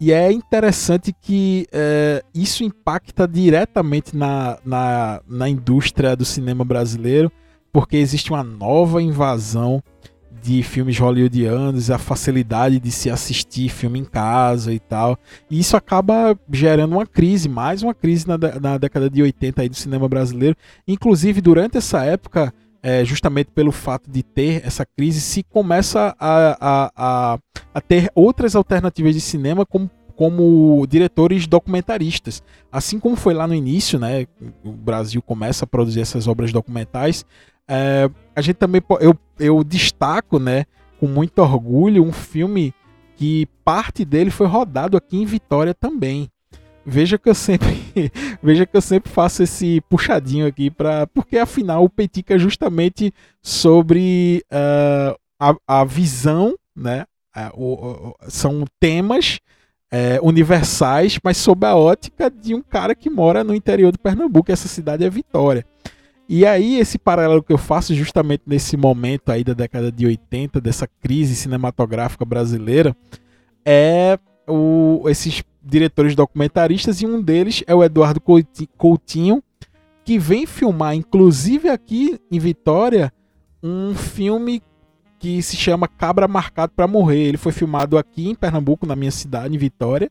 E 0.00 0.12
é 0.12 0.30
interessante 0.30 1.12
que 1.20 1.66
uh, 1.72 2.26
isso 2.34 2.64
impacta 2.64 3.26
diretamente 3.26 4.16
na, 4.16 4.58
na, 4.64 5.20
na 5.26 5.48
indústria 5.48 6.14
do 6.16 6.24
cinema 6.24 6.64
brasileiro, 6.64 7.32
porque 7.74 7.96
existe 7.96 8.30
uma 8.30 8.44
nova 8.44 9.02
invasão 9.02 9.82
de 10.40 10.62
filmes 10.62 10.96
hollywoodianos, 10.96 11.90
a 11.90 11.98
facilidade 11.98 12.78
de 12.78 12.92
se 12.92 13.10
assistir 13.10 13.68
filme 13.68 13.98
em 13.98 14.04
casa 14.04 14.72
e 14.72 14.78
tal. 14.78 15.18
E 15.50 15.58
isso 15.58 15.76
acaba 15.76 16.38
gerando 16.52 16.92
uma 16.92 17.04
crise, 17.04 17.48
mais 17.48 17.82
uma 17.82 17.92
crise 17.92 18.28
na, 18.28 18.38
na 18.60 18.78
década 18.78 19.10
de 19.10 19.20
80 19.20 19.60
aí 19.60 19.68
do 19.68 19.74
cinema 19.74 20.08
brasileiro. 20.08 20.56
Inclusive, 20.86 21.40
durante 21.40 21.76
essa 21.76 22.04
época, 22.04 22.54
é, 22.80 23.04
justamente 23.04 23.50
pelo 23.50 23.72
fato 23.72 24.08
de 24.08 24.22
ter 24.22 24.64
essa 24.64 24.86
crise, 24.86 25.20
se 25.20 25.42
começa 25.42 26.14
a, 26.16 26.56
a, 26.60 26.92
a, 26.94 27.38
a 27.74 27.80
ter 27.80 28.08
outras 28.14 28.54
alternativas 28.54 29.16
de 29.16 29.20
cinema, 29.20 29.66
como 29.66 29.90
como 30.16 30.86
diretores 30.88 31.46
documentaristas. 31.46 32.42
Assim 32.70 32.98
como 32.98 33.16
foi 33.16 33.34
lá 33.34 33.46
no 33.46 33.54
início, 33.54 33.98
né? 33.98 34.26
O 34.64 34.72
Brasil 34.72 35.20
começa 35.20 35.64
a 35.64 35.68
produzir 35.68 36.00
essas 36.00 36.28
obras 36.28 36.52
documentais. 36.52 37.24
É, 37.68 38.10
a 38.34 38.40
gente 38.40 38.56
também 38.56 38.82
eu, 39.00 39.16
eu 39.38 39.64
destaco, 39.64 40.38
né, 40.38 40.64
com 40.98 41.06
muito 41.06 41.38
orgulho, 41.38 42.04
um 42.04 42.12
filme 42.12 42.74
que 43.16 43.46
parte 43.64 44.04
dele 44.04 44.30
foi 44.30 44.46
rodado 44.46 44.96
aqui 44.96 45.16
em 45.16 45.24
Vitória 45.24 45.74
também. 45.74 46.28
Veja 46.86 47.16
que 47.16 47.28
eu 47.28 47.34
sempre 47.34 47.82
veja 48.42 48.66
que 48.66 48.76
eu 48.76 48.80
sempre 48.80 49.10
faço 49.10 49.42
esse 49.42 49.80
puxadinho 49.88 50.46
aqui 50.46 50.70
para 50.70 51.06
porque 51.06 51.38
afinal 51.38 51.82
o 51.84 51.88
Petica 51.88 52.34
é 52.34 52.38
justamente 52.38 53.12
sobre 53.40 54.44
uh, 54.52 55.16
a, 55.40 55.54
a 55.66 55.84
visão, 55.84 56.54
né? 56.76 57.06
São 58.28 58.64
temas 58.78 59.40
é, 59.90 60.20
universais, 60.22 61.18
mas 61.22 61.36
sob 61.36 61.66
a 61.66 61.74
ótica 61.74 62.30
de 62.30 62.54
um 62.54 62.62
cara 62.62 62.94
que 62.94 63.10
mora 63.10 63.42
no 63.42 63.54
interior 63.54 63.90
do 63.90 63.98
Pernambuco. 63.98 64.52
Essa 64.52 64.68
cidade 64.68 65.04
é 65.04 65.10
Vitória. 65.10 65.66
E 66.28 66.46
aí, 66.46 66.78
esse 66.78 66.98
paralelo 66.98 67.42
que 67.42 67.52
eu 67.52 67.58
faço 67.58 67.94
justamente 67.94 68.42
nesse 68.46 68.76
momento 68.76 69.30
aí 69.30 69.44
da 69.44 69.52
década 69.52 69.92
de 69.92 70.06
80, 70.06 70.60
dessa 70.60 70.86
crise 70.86 71.36
cinematográfica 71.36 72.24
brasileira, 72.24 72.96
é 73.64 74.18
o, 74.48 75.02
esses 75.06 75.42
diretores 75.62 76.14
documentaristas, 76.14 77.00
e 77.02 77.06
um 77.06 77.20
deles 77.20 77.62
é 77.66 77.74
o 77.74 77.84
Eduardo 77.84 78.22
Coutinho, 78.76 79.42
que 80.04 80.18
vem 80.18 80.46
filmar, 80.46 80.94
inclusive 80.94 81.68
aqui 81.68 82.18
em 82.30 82.38
Vitória, 82.38 83.12
um 83.62 83.94
filme 83.94 84.62
que 85.18 85.40
se 85.42 85.56
chama 85.56 85.88
Cabra 85.88 86.28
Marcado 86.28 86.72
para 86.76 86.86
Morrer. 86.86 87.28
Ele 87.28 87.38
foi 87.38 87.52
filmado 87.52 87.96
aqui 87.96 88.28
em 88.28 88.34
Pernambuco, 88.34 88.86
na 88.86 88.94
minha 88.94 89.10
cidade, 89.10 89.54
em 89.54 89.58
Vitória, 89.58 90.10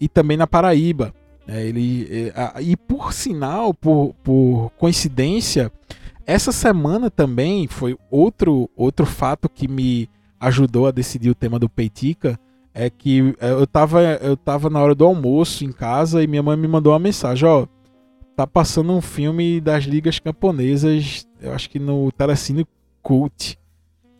e 0.00 0.08
também 0.08 0.36
na 0.36 0.46
Paraíba. 0.46 1.14
É, 1.52 1.66
ele, 1.66 2.30
é, 2.32 2.62
e 2.62 2.76
por 2.76 3.12
sinal, 3.12 3.74
por, 3.74 4.14
por 4.22 4.70
coincidência, 4.78 5.72
essa 6.24 6.52
semana 6.52 7.10
também 7.10 7.66
foi 7.66 7.98
outro, 8.08 8.70
outro 8.76 9.04
fato 9.04 9.48
que 9.48 9.66
me 9.66 10.08
ajudou 10.38 10.86
a 10.86 10.92
decidir 10.92 11.28
o 11.28 11.34
tema 11.34 11.58
do 11.58 11.68
Peitica. 11.68 12.38
é 12.72 12.88
que 12.88 13.34
é, 13.40 13.50
eu 13.50 13.66
tava, 13.66 14.00
eu 14.00 14.36
tava 14.36 14.70
na 14.70 14.80
hora 14.80 14.94
do 14.94 15.04
almoço 15.04 15.64
em 15.64 15.72
casa 15.72 16.22
e 16.22 16.28
minha 16.28 16.42
mãe 16.42 16.56
me 16.56 16.68
mandou 16.68 16.92
uma 16.92 17.00
mensagem, 17.00 17.48
ó, 17.48 17.66
tá 18.36 18.46
passando 18.46 18.92
um 18.92 19.00
filme 19.00 19.60
das 19.60 19.82
ligas 19.82 20.20
camponesas, 20.20 21.26
eu 21.42 21.52
acho 21.52 21.68
que 21.68 21.80
no 21.80 22.12
Telecine 22.12 22.64
Cult. 23.02 23.58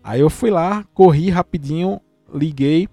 Aí 0.03 0.21
eu 0.21 0.31
fui 0.31 0.51
lá, 0.51 0.83
corri 0.95 1.31
rapidinho, 1.31 2.01
liguei. 2.35 2.89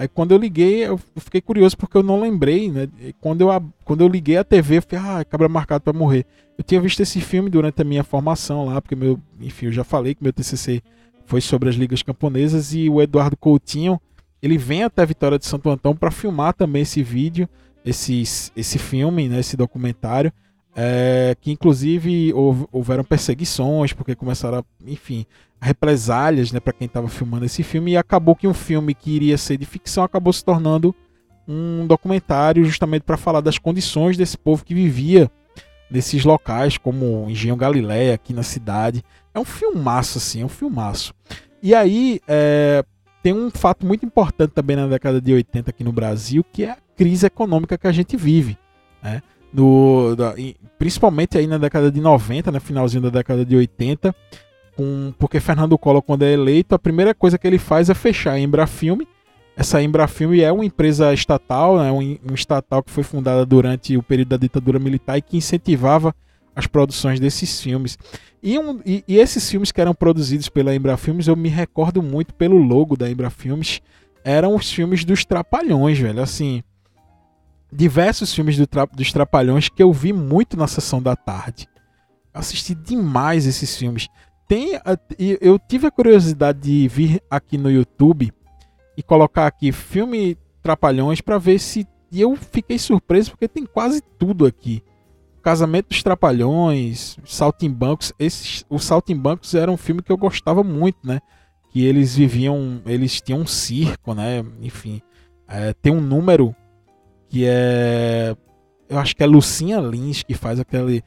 Aí 0.00 0.08
quando 0.08 0.32
eu 0.32 0.38
liguei, 0.38 0.86
eu 0.86 0.98
fiquei 1.18 1.42
curioso 1.42 1.76
porque 1.76 1.94
eu 1.94 2.02
não 2.02 2.18
lembrei, 2.18 2.70
né? 2.70 2.88
quando, 3.20 3.42
eu, 3.42 3.72
quando 3.84 4.00
eu 4.00 4.08
liguei 4.08 4.38
a 4.38 4.42
TV, 4.42 4.78
eu 4.78 4.82
falei, 4.82 5.04
ah, 5.06 5.22
cabra 5.26 5.46
marcado 5.46 5.84
para 5.84 5.92
morrer. 5.92 6.24
Eu 6.56 6.64
tinha 6.64 6.80
visto 6.80 7.00
esse 7.00 7.20
filme 7.20 7.50
durante 7.50 7.82
a 7.82 7.84
minha 7.84 8.02
formação 8.02 8.64
lá, 8.64 8.80
porque 8.80 8.96
meu, 8.96 9.20
enfim, 9.38 9.66
eu 9.66 9.72
já 9.72 9.84
falei 9.84 10.14
que 10.14 10.22
meu 10.22 10.32
TCC 10.32 10.82
foi 11.26 11.42
sobre 11.42 11.68
as 11.68 11.74
ligas 11.74 12.02
camponesas 12.02 12.72
e 12.72 12.88
o 12.88 13.02
Eduardo 13.02 13.36
Coutinho, 13.36 14.00
ele 14.42 14.56
vem 14.56 14.84
até 14.84 15.02
a 15.02 15.04
Vitória 15.04 15.38
de 15.38 15.44
Santo 15.44 15.68
Antão 15.68 15.94
para 15.94 16.10
filmar 16.10 16.54
também 16.54 16.80
esse 16.80 17.02
vídeo, 17.02 17.46
esse, 17.84 18.22
esse 18.56 18.78
filme, 18.78 19.28
né, 19.28 19.40
esse 19.40 19.54
documentário, 19.54 20.32
é, 20.74 21.36
que 21.40 21.50
inclusive 21.50 22.32
houveram 22.72 23.04
perseguições, 23.04 23.92
porque 23.92 24.14
começaram, 24.14 24.58
a, 24.58 24.64
enfim, 24.86 25.26
represálias 25.60 26.52
né, 26.52 26.60
para 26.60 26.72
quem 26.72 26.86
estava 26.86 27.08
filmando 27.08 27.44
esse 27.44 27.62
filme, 27.62 27.92
e 27.92 27.96
acabou 27.96 28.34
que 28.34 28.46
um 28.46 28.54
filme 28.54 28.94
que 28.94 29.10
iria 29.10 29.36
ser 29.36 29.56
de 29.56 29.66
ficção 29.66 30.04
acabou 30.04 30.32
se 30.32 30.44
tornando 30.44 30.94
um 31.46 31.86
documentário 31.86 32.64
justamente 32.64 33.02
para 33.02 33.16
falar 33.16 33.40
das 33.40 33.58
condições 33.58 34.16
desse 34.16 34.38
povo 34.38 34.64
que 34.64 34.74
vivia 34.74 35.30
nesses 35.90 36.24
locais, 36.24 36.78
como 36.78 37.28
Engenho 37.28 37.56
Galileia, 37.56 38.14
aqui 38.14 38.32
na 38.32 38.44
cidade. 38.44 39.02
É 39.34 39.40
um 39.40 39.44
filmaço, 39.44 40.18
assim, 40.18 40.42
é 40.42 40.44
um 40.44 40.48
filmaço. 40.48 41.12
E 41.60 41.74
aí, 41.74 42.20
é, 42.28 42.84
tem 43.22 43.32
um 43.32 43.50
fato 43.50 43.84
muito 43.84 44.06
importante 44.06 44.52
também 44.52 44.76
na 44.76 44.86
década 44.86 45.20
de 45.20 45.32
80 45.32 45.70
aqui 45.70 45.82
no 45.82 45.92
Brasil, 45.92 46.44
que 46.52 46.64
é 46.64 46.70
a 46.70 46.78
crise 46.96 47.26
econômica 47.26 47.76
que 47.76 47.86
a 47.86 47.92
gente 47.92 48.16
vive. 48.16 48.56
Né? 49.02 49.20
No, 49.52 50.14
da, 50.14 50.34
principalmente 50.78 51.36
aí 51.36 51.46
na 51.46 51.58
década 51.58 51.90
de 51.90 52.00
90, 52.00 52.52
né, 52.52 52.60
finalzinho 52.60 53.02
da 53.02 53.10
década 53.10 53.44
de 53.44 53.56
80, 53.56 54.14
com, 54.76 55.12
porque 55.18 55.40
Fernando 55.40 55.76
Collor, 55.76 56.02
quando 56.02 56.22
é 56.22 56.32
eleito, 56.32 56.74
a 56.74 56.78
primeira 56.78 57.14
coisa 57.14 57.36
que 57.36 57.46
ele 57.46 57.58
faz 57.58 57.90
é 57.90 57.94
fechar 57.94 58.32
a 58.32 58.40
Embrafilme. 58.40 59.06
Essa 59.56 59.82
Embrafilme 59.82 60.40
é 60.40 60.52
uma 60.52 60.64
empresa 60.64 61.12
estatal, 61.12 61.78
né, 61.78 61.90
um, 61.90 62.30
um 62.30 62.34
estatal 62.34 62.82
que 62.82 62.90
foi 62.90 63.02
fundada 63.02 63.44
durante 63.44 63.96
o 63.96 64.02
período 64.02 64.28
da 64.28 64.36
ditadura 64.36 64.78
militar 64.78 65.18
e 65.18 65.22
que 65.22 65.36
incentivava 65.36 66.14
as 66.54 66.66
produções 66.66 67.18
desses 67.18 67.60
filmes. 67.60 67.98
E, 68.42 68.58
um, 68.58 68.80
e, 68.86 69.04
e, 69.06 69.18
esses 69.18 69.48
filmes 69.50 69.70
que 69.70 69.80
eram 69.80 69.94
produzidos 69.94 70.48
pela 70.48 70.74
Embrafilmes, 70.74 71.26
eu 71.26 71.36
me 71.36 71.48
recordo 71.48 72.02
muito 72.02 72.32
pelo 72.34 72.56
logo 72.56 72.96
da 72.96 73.10
Embrafilmes, 73.10 73.82
eram 74.24 74.54
os 74.54 74.70
filmes 74.72 75.04
dos 75.04 75.24
Trapalhões, 75.24 75.98
velho. 75.98 76.22
Assim, 76.22 76.62
diversos 77.72 78.34
filmes 78.34 78.56
do 78.56 78.66
tra 78.66 78.84
dos 78.86 79.12
Trapalhões 79.12 79.68
que 79.68 79.82
eu 79.82 79.92
vi 79.92 80.12
muito 80.12 80.56
na 80.56 80.66
sessão 80.66 81.00
da 81.02 81.14
tarde. 81.14 81.68
Assisti 82.32 82.74
demais 82.74 83.46
esses 83.46 83.76
filmes. 83.76 84.08
Tem, 84.48 84.80
eu 85.40 85.58
tive 85.58 85.86
a 85.86 85.90
curiosidade 85.90 86.60
de 86.60 86.88
vir 86.88 87.22
aqui 87.30 87.56
no 87.56 87.70
YouTube 87.70 88.32
e 88.96 89.02
colocar 89.02 89.46
aqui 89.46 89.70
filme 89.72 90.36
Trapalhões 90.62 91.20
para 91.20 91.38
ver 91.38 91.58
se. 91.58 91.86
E 92.12 92.20
eu 92.20 92.34
fiquei 92.34 92.76
surpreso 92.78 93.30
porque 93.30 93.46
tem 93.46 93.64
quase 93.64 94.02
tudo 94.18 94.44
aqui. 94.44 94.82
Casamento 95.42 95.88
dos 95.88 96.02
Trapalhões, 96.02 97.16
Saltimbancos. 97.24 98.12
Esses, 98.18 98.64
o 98.68 98.78
Saltimbancos 98.78 99.54
era 99.54 99.70
um 99.70 99.76
filme 99.76 100.02
que 100.02 100.10
eu 100.10 100.16
gostava 100.16 100.62
muito, 100.64 100.98
né? 101.04 101.20
Que 101.70 101.84
eles 101.86 102.16
viviam, 102.16 102.82
eles 102.84 103.20
tinham 103.20 103.40
um 103.40 103.46
circo, 103.46 104.12
né? 104.12 104.44
Enfim, 104.60 105.00
é, 105.48 105.72
tem 105.72 105.92
um 105.92 106.00
número 106.00 106.54
que 107.30 107.46
é, 107.46 108.36
eu 108.88 108.98
acho 108.98 109.16
que 109.16 109.22
é 109.22 109.26
Lucinha 109.26 109.80
Lins 109.80 110.22
que 110.22 110.34
faz 110.34 110.58
aquele, 110.58 111.02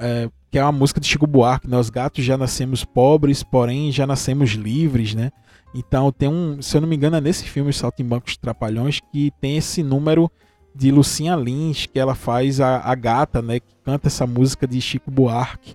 é, 0.00 0.30
que 0.50 0.58
é 0.58 0.62
uma 0.62 0.70
música 0.70 1.00
de 1.00 1.08
Chico 1.08 1.26
Buarque. 1.26 1.68
Nós 1.68 1.90
gatos 1.90 2.22
já 2.22 2.36
nascemos 2.36 2.84
pobres, 2.84 3.42
porém 3.42 3.90
já 3.90 4.06
nascemos 4.06 4.50
livres, 4.50 5.14
né? 5.14 5.32
Então 5.74 6.12
tem 6.12 6.28
um, 6.28 6.62
se 6.62 6.76
eu 6.76 6.82
não 6.82 6.86
me 6.86 6.94
engano, 6.94 7.16
é 7.16 7.20
nesse 7.20 7.44
filme 7.44 7.72
Saltimbancos 7.72 8.36
Trapalhões 8.36 9.00
que 9.10 9.32
tem 9.40 9.56
esse 9.56 9.82
número 9.82 10.30
de 10.74 10.90
Lucinha 10.90 11.34
Lins, 11.34 11.86
que 11.86 11.98
ela 11.98 12.14
faz 12.14 12.60
a, 12.60 12.78
a 12.78 12.94
gata, 12.94 13.40
né, 13.40 13.58
que 13.60 13.74
canta 13.84 14.08
essa 14.08 14.26
música 14.26 14.66
de 14.66 14.80
Chico 14.80 15.10
Buarque. 15.10 15.74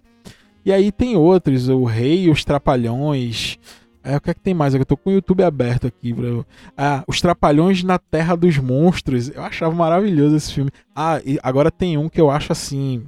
E 0.65 0.71
aí 0.71 0.91
tem 0.91 1.15
outros, 1.15 1.67
o 1.67 1.83
Rei 1.83 2.25
e 2.25 2.29
os 2.29 2.45
Trapalhões. 2.45 3.57
É, 4.03 4.15
o 4.15 4.21
que 4.21 4.29
é 4.31 4.33
que 4.33 4.39
tem 4.39 4.53
mais? 4.53 4.73
Eu 4.73 4.85
tô 4.85 4.95
com 4.95 5.09
o 5.09 5.13
YouTube 5.13 5.43
aberto 5.43 5.87
aqui. 5.87 6.13
Bro. 6.13 6.45
Ah, 6.77 7.03
Os 7.07 7.19
Trapalhões 7.21 7.83
na 7.83 7.97
Terra 7.99 8.35
dos 8.35 8.57
Monstros. 8.57 9.29
Eu 9.29 9.43
achava 9.43 9.73
maravilhoso 9.75 10.35
esse 10.35 10.53
filme. 10.53 10.71
Ah, 10.95 11.21
e 11.25 11.37
agora 11.43 11.69
tem 11.69 11.97
um 11.97 12.09
que 12.09 12.19
eu 12.19 12.29
acho 12.29 12.51
assim. 12.51 13.05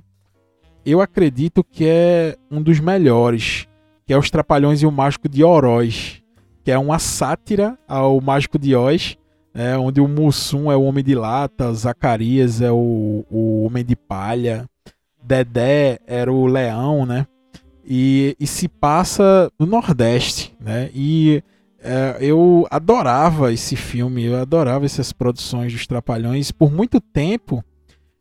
Eu 0.86 1.00
acredito 1.00 1.64
que 1.64 1.86
é 1.88 2.36
um 2.50 2.62
dos 2.62 2.80
melhores. 2.80 3.68
Que 4.06 4.14
é 4.14 4.18
Os 4.18 4.30
Trapalhões 4.30 4.82
e 4.82 4.86
o 4.86 4.92
Mágico 4.92 5.30
de 5.30 5.44
Oroz. 5.44 6.22
Que 6.64 6.72
é 6.72 6.78
uma 6.78 7.00
sátira 7.00 7.78
ao 7.88 8.20
Mágico 8.20 8.60
de 8.60 8.76
Oz 8.76 9.18
é, 9.54 9.78
onde 9.78 10.00
o 10.00 10.08
Mussum 10.08 10.72
é 10.72 10.76
o 10.76 10.84
Homem 10.84 11.04
de 11.04 11.16
Lata, 11.16 11.74
Zacarias 11.74 12.62
é 12.62 12.72
o, 12.72 13.26
o 13.30 13.66
Homem 13.66 13.84
de 13.84 13.96
Palha, 13.96 14.66
Dedé 15.22 16.00
era 16.08 16.32
o 16.32 16.46
Leão, 16.46 17.06
né? 17.06 17.28
E, 17.86 18.36
e 18.40 18.48
se 18.48 18.68
passa 18.68 19.52
no 19.58 19.66
Nordeste, 19.66 20.56
né? 20.60 20.90
E 20.94 21.44
é, 21.84 22.18
eu 22.20 22.68
adorava 22.70 23.52
esse 23.52 23.76
filme, 23.76 24.26
eu 24.26 24.38
adorava 24.38 24.86
essas 24.86 25.12
produções 25.12 25.74
dos 25.74 25.88
Trapalhões. 25.88 26.52
Por 26.52 26.72
muito 26.72 27.02
tempo, 27.02 27.64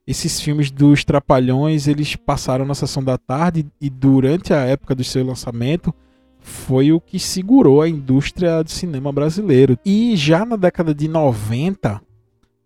esses 0.07 0.41
filmes 0.41 0.71
dos 0.71 1.05
Trapalhões 1.05 1.87
eles 1.87 2.17
passaram 2.17 2.65
na 2.65 2.75
sessão 2.75 3.05
da 3.05 3.19
tarde 3.19 3.67
e 3.81 3.91
durante 3.91 4.55
a 4.55 4.61
época 4.61 4.95
do 4.95 5.05
seu 5.05 5.25
lançamento 5.25 5.95
foi 6.41 6.91
o 6.91 7.01
que 7.01 7.19
segurou 7.19 7.83
a 7.83 7.89
indústria 7.89 8.63
do 8.65 8.71
cinema 8.71 9.13
brasileiro. 9.13 9.79
E 9.85 10.17
já 10.17 10.45
na 10.45 10.57
década 10.57 10.95
de 10.95 11.07
90, 11.07 12.01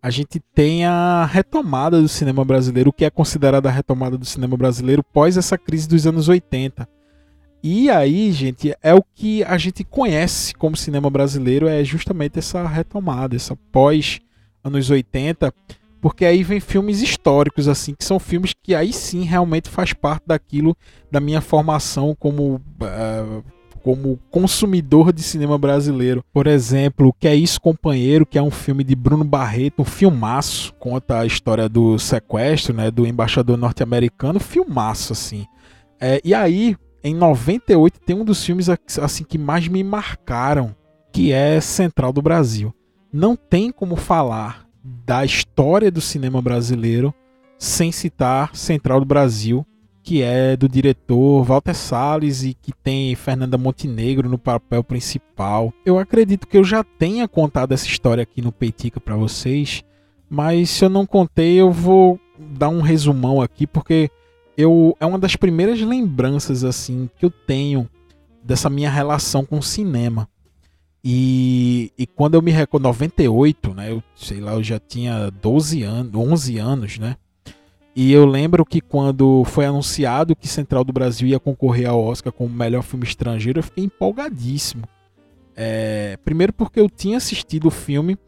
a 0.05 0.11
gente 0.11 0.39
tem 0.55 0.85
a 0.85 1.25
retomada 1.25 1.99
do 1.99 2.09
cinema 2.09 2.45
brasileiro, 2.45 2.91
o 2.91 2.93
que 2.93 3.07
é 3.07 3.11
considerada 3.11 3.71
a 3.71 3.73
retomada 3.73 4.19
do 4.19 4.27
cinema 4.27 4.55
brasileiro 4.55 5.03
pós 5.03 5.39
essa 5.39 5.57
crise 5.57 5.89
dos 5.89 6.07
anos 6.07 6.29
80. 6.29 6.87
E 7.63 7.89
aí, 7.89 8.31
gente, 8.31 8.77
é 8.83 8.93
o 8.93 9.03
que 9.03 9.43
a 9.45 9.57
gente 9.57 9.83
conhece 9.83 10.53
como 10.57 10.77
cinema 10.77 11.09
brasileiro, 11.09 11.67
é 11.67 11.83
justamente 11.83 12.39
essa 12.39 12.69
retomada, 12.69 13.35
essa 13.35 13.57
pós 13.73 14.21
anos 14.63 14.91
80, 14.91 15.51
porque 16.03 16.27
aí 16.27 16.43
vem 16.43 16.61
filmes 16.61 17.01
históricos 17.01 17.67
assim, 17.67 17.95
que 17.95 18.05
são 18.05 18.19
filmes 18.19 18.53
que 18.63 18.75
aí 18.75 18.93
sim 18.93 19.23
realmente 19.23 19.71
faz 19.71 19.95
parte 19.95 20.25
daquilo 20.27 20.77
da 21.11 21.19
minha 21.19 21.41
formação 21.41 22.15
como 22.15 22.57
uh, 22.57 23.43
como 23.85 24.19
consumidor 24.31 25.13
de 25.13 25.23
cinema 25.23 25.59
brasileiro. 25.59 26.25
Por 26.33 26.47
exemplo, 26.47 27.15
Que 27.21 27.29
é 27.29 27.35
Isso 27.37 27.61
Companheiro, 27.61 28.25
que 28.25 28.39
é 28.39 28.43
um 28.43 28.51
filme 28.51 28.83
de 28.83 28.97
Bruno 28.97 29.25
Barreto, 29.25 29.83
um 29.83 29.85
filmaço, 29.85 30.73
conta 30.79 31.19
a 31.19 31.27
história 31.27 31.69
do 31.69 31.99
sequestro, 31.99 32.73
né, 32.73 32.91
do 32.91 33.07
embaixador 33.07 33.59
norte-americano, 33.59 34.41
filmaço 34.41 35.13
assim. 35.13 35.45
É, 36.01 36.19
e 36.25 36.33
aí, 36.33 36.77
em 37.03 37.15
98 37.15 38.01
tem 38.01 38.17
um 38.17 38.25
dos 38.25 38.43
filmes 38.43 38.69
assim 39.03 39.23
que 39.23 39.37
mais 39.37 39.69
me 39.69 39.85
marcaram, 39.85 40.75
que 41.13 41.31
é 41.31 41.61
Central 41.61 42.11
do 42.11 42.23
Brasil. 42.23 42.75
Não 43.13 43.37
tem 43.37 43.71
como 43.71 43.97
falar 43.97 44.67
da 44.83 45.27
história 45.27 45.91
do 45.91 46.01
cinema 46.01 46.41
brasileiro 46.41 47.13
sem 47.59 47.93
citar 47.93 48.57
Central 48.57 49.01
do 49.01 49.07
Brasil, 49.07 49.65
que 50.05 50.23
é 50.23 50.55
do 50.55 50.69
diretor 50.69 51.43
Walter 51.43 51.75
Salles 51.75 52.45
e 52.45 52.53
que 52.53 52.71
tem 52.71 53.15
Fernanda 53.15 53.57
Montenegro 53.57 54.29
no 54.29 54.37
papel 54.37 54.85
principal. 54.85 55.73
Eu 55.85 55.99
acredito 55.99 56.47
que 56.47 56.59
eu 56.59 56.63
já 56.63 56.85
tenha 56.85 57.27
contado 57.27 57.73
essa 57.73 57.87
história 57.87 58.23
aqui 58.23 58.43
no 58.43 58.53
Peitica 58.53 59.01
para 59.01 59.17
vocês, 59.17 59.83
mas 60.29 60.69
se 60.69 60.85
eu 60.85 60.91
não 60.91 61.07
contei, 61.07 61.55
eu 61.59 61.73
vou 61.73 62.21
dar 62.39 62.69
um 62.69 62.83
resumão 62.83 63.41
aqui 63.41 63.67
porque 63.67 64.11
eu 64.59 64.95
é 65.01 65.07
uma 65.07 65.19
das 65.19 65.37
primeiras 65.37 65.81
lembranças 65.81 66.65
assim 66.65 67.09
que 67.19 67.25
eu 67.25 67.31
tenho 67.31 67.89
dessa 68.43 68.69
minha 68.69 68.91
relação 68.91 69.43
com 69.43 69.59
o 69.59 69.63
cinema. 69.63 70.29
E, 71.03 71.93
e 71.99 72.07
quando 72.07 72.35
eu 72.35 72.43
me 72.43 72.51
recordo 72.51 72.85
98, 72.85 73.75
né, 73.75 73.91
eu 73.91 74.03
sei 74.15 74.41
lá, 74.41 74.53
eu 74.53 74.63
já 74.63 74.79
tinha 74.79 75.31
12 75.31 75.83
anos, 75.83 76.15
11 76.15 76.59
anos, 76.59 76.99
né? 76.99 77.17
E 77.97 78.13
eu 78.13 78.27
lembro 78.27 78.65
que 78.65 78.81
quando 78.81 79.45
foi 79.45 79.67
anunciado 79.67 80.35
que 80.35 80.49
Central 80.49 80.83
do 80.83 80.93
Brasil 80.93 81.29
ia 81.29 81.39
concorrer 81.39 81.89
ao 81.89 82.03
Oscar 82.03 82.33
como 82.33 82.53
melhor 82.53 82.83
filme 82.83 83.05
estrangeiro, 83.05 83.61
eu 83.61 83.63
fiquei 83.63 83.85
empolgadíssimo. 83.85 84.83
É, 85.57 86.19
primeiro 86.25 86.53
porque 86.53 86.81
eu 86.81 86.91
tinha 86.91 87.17
assistido 87.17 87.69
o 87.69 87.71
filme. 87.71 88.19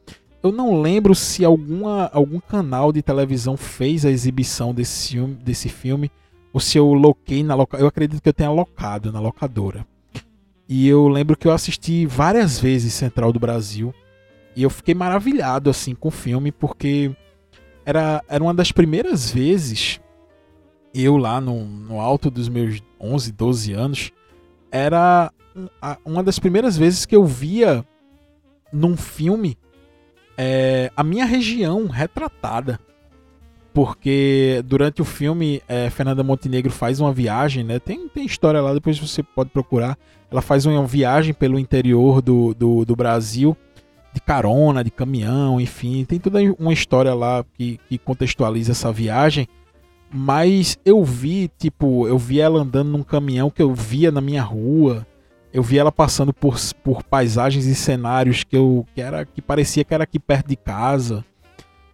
Eu 0.41 0.53
não 0.53 0.81
lembro 0.81 1.15
se 1.15 1.45
alguma, 1.45 2.09
algum 2.13 2.39
canal 2.39 2.93
de 2.93 3.03
televisão 3.03 3.57
fez 3.57 4.05
a 4.05 4.11
exibição 4.11 4.73
desse 4.73 5.11
filme, 5.11 5.35
desse 5.35 5.69
filme 5.69 6.11
ou 6.57 6.61
se 6.61 6.79
eu 6.79 6.95
loquei 6.95 7.43
na 7.43 7.55
loca... 7.55 7.77
Eu 7.77 7.87
acredito 7.87 8.23
que 8.23 8.29
eu 8.31 8.33
tenha 8.33 8.51
locado 8.51 9.13
na 9.13 9.21
locadora. 9.21 9.87
E 10.67 10.89
eu 10.89 11.07
lembro 11.07 11.37
que 11.37 11.47
eu 11.47 11.53
assisti 11.53 12.07
várias 12.07 12.59
vezes 12.59 12.95
Central 12.95 13.31
do 13.31 13.39
Brasil. 13.39 13.93
E 14.55 14.63
eu 14.63 14.71
fiquei 14.71 14.95
maravilhado 14.95 15.69
assim 15.69 15.95
com 15.95 16.09
o 16.09 16.11
filme 16.11 16.51
porque 16.51 17.15
era, 17.87 18.23
era 18.29 18.43
uma 18.43 18.53
das 18.53 18.73
primeiras 18.73 19.31
vezes 19.31 20.01
eu 20.93 21.17
lá 21.17 21.41
no, 21.41 21.65
no 21.65 22.01
alto 22.01 22.31
dos 22.31 22.49
meus 22.49 22.83
11, 23.01 23.33
12 23.33 23.73
anos, 23.73 24.13
era 24.71 25.31
uma 26.05 26.23
das 26.23 26.39
primeiras 26.39 26.77
vezes 26.77 27.07
que 27.07 27.15
eu 27.15 27.25
via 27.25 27.85
num 28.73 28.97
filme 28.97 29.57
é, 30.37 30.91
a 30.97 31.05
minha 31.05 31.25
região 31.25 31.87
retratada. 31.87 32.79
Porque 33.73 34.63
durante 34.65 35.03
o 35.03 35.05
filme, 35.05 35.63
é, 35.69 35.91
Fernanda 35.91 36.23
Montenegro 36.23 36.73
faz 36.73 36.99
uma 36.99 37.13
viagem, 37.13 37.63
né? 37.63 37.79
Tem, 37.79 38.09
tem 38.09 38.25
história 38.25 38.61
lá, 38.61 38.73
depois 38.73 38.99
você 38.99 39.23
pode 39.23 39.51
procurar. 39.51 39.99
Ela 40.31 40.41
faz 40.41 40.65
uma 40.65 40.87
viagem 40.87 41.35
pelo 41.35 41.59
interior 41.59 42.23
do, 42.23 42.55
do, 42.55 42.87
do 42.87 42.97
Brasil, 42.97 43.55
de 44.17 44.21
carona, 44.21 44.83
de 44.83 44.91
caminhão, 44.91 45.61
enfim. 45.61 46.05
Tem 46.05 46.19
toda 46.19 46.41
uma 46.59 46.73
história 46.73 47.13
lá 47.15 47.45
que, 47.55 47.79
que 47.89 47.99
contextualiza 47.99 48.73
essa 48.73 48.91
viagem. 48.91 49.47
Mas 50.11 50.79
eu 50.85 51.05
vi, 51.05 51.51
tipo, 51.59 52.09
eu 52.09 52.17
vi 52.17 52.41
ela 52.41 52.61
andando 52.61 52.89
num 52.89 53.03
caminhão 53.03 53.51
que 53.51 53.63
eu 53.63 53.75
via 53.75 54.11
na 54.11 54.21
minha 54.21 54.43
rua. 54.43 55.07
Eu 55.53 55.63
vi 55.63 55.79
ela 55.79 55.93
passando 55.93 56.33
por, 56.33 56.57
por 56.83 57.03
paisagens 57.03 57.67
e 57.67 57.75
cenários 57.75 58.43
que 58.43 58.57
eu 58.57 58.87
que 58.95 59.01
era 59.01 59.25
que 59.25 59.43
parecia 59.43 59.85
que 59.85 59.93
era 59.95 60.05
aqui 60.05 60.19
perto 60.19 60.49
de 60.49 60.57
casa. 60.57 61.25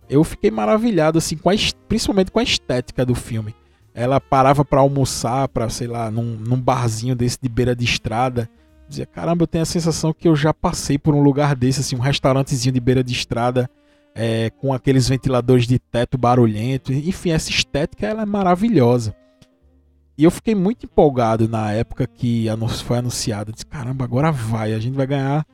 Eu 0.08 0.22
fiquei 0.22 0.50
maravilhado 0.50 1.18
assim 1.18 1.36
com 1.36 1.50
a, 1.50 1.54
principalmente 1.88 2.30
com 2.30 2.38
a 2.38 2.42
estética 2.42 3.04
do 3.04 3.14
filme. 3.14 3.54
Ela 3.94 4.20
parava 4.20 4.64
para 4.64 4.80
almoçar, 4.80 5.48
para 5.48 5.68
sei 5.68 5.86
lá, 5.86 6.10
num, 6.10 6.36
num 6.36 6.60
barzinho 6.60 7.16
desse 7.16 7.38
de 7.42 7.48
beira 7.48 7.74
de 7.74 7.84
estrada. 7.84 8.48
Dizia, 8.92 9.06
caramba, 9.06 9.44
eu 9.44 9.46
tenho 9.46 9.62
a 9.62 9.66
sensação 9.66 10.12
que 10.12 10.28
eu 10.28 10.36
já 10.36 10.52
passei 10.52 10.98
por 10.98 11.14
um 11.14 11.22
lugar 11.22 11.56
desse, 11.56 11.80
assim, 11.80 11.96
um 11.96 12.00
restaurantezinho 12.00 12.74
de 12.74 12.78
beira 12.78 13.02
de 13.02 13.14
estrada 13.14 13.66
é, 14.14 14.50
com 14.50 14.70
aqueles 14.70 15.08
ventiladores 15.08 15.66
de 15.66 15.78
teto 15.78 16.18
barulhento. 16.18 16.92
Enfim, 16.92 17.30
essa 17.30 17.48
estética 17.48 18.06
ela 18.06 18.20
é 18.20 18.26
maravilhosa. 18.26 19.16
E 20.18 20.24
eu 20.24 20.30
fiquei 20.30 20.54
muito 20.54 20.84
empolgado 20.84 21.48
na 21.48 21.72
época 21.72 22.06
que 22.06 22.44
foi 22.84 22.98
anunciado. 22.98 23.50
disse, 23.50 23.64
caramba, 23.64 24.04
agora 24.04 24.30
vai, 24.30 24.74
a 24.74 24.78
gente 24.78 24.94
vai 24.94 25.06
ganhar 25.06 25.46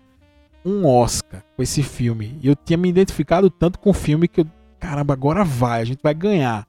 um 0.65 0.85
Oscar 0.85 1.45
com 1.57 1.63
esse 1.63 1.81
filme. 1.81 2.37
E 2.43 2.49
eu 2.49 2.57
tinha 2.57 2.77
me 2.77 2.89
identificado 2.89 3.49
tanto 3.49 3.79
com 3.79 3.91
o 3.91 3.95
filme 3.95 4.27
que 4.27 4.41
eu, 4.41 4.47
caramba, 4.81 5.15
agora 5.15 5.45
vai, 5.45 5.81
a 5.81 5.85
gente 5.85 6.01
vai 6.03 6.13
ganhar. 6.13 6.67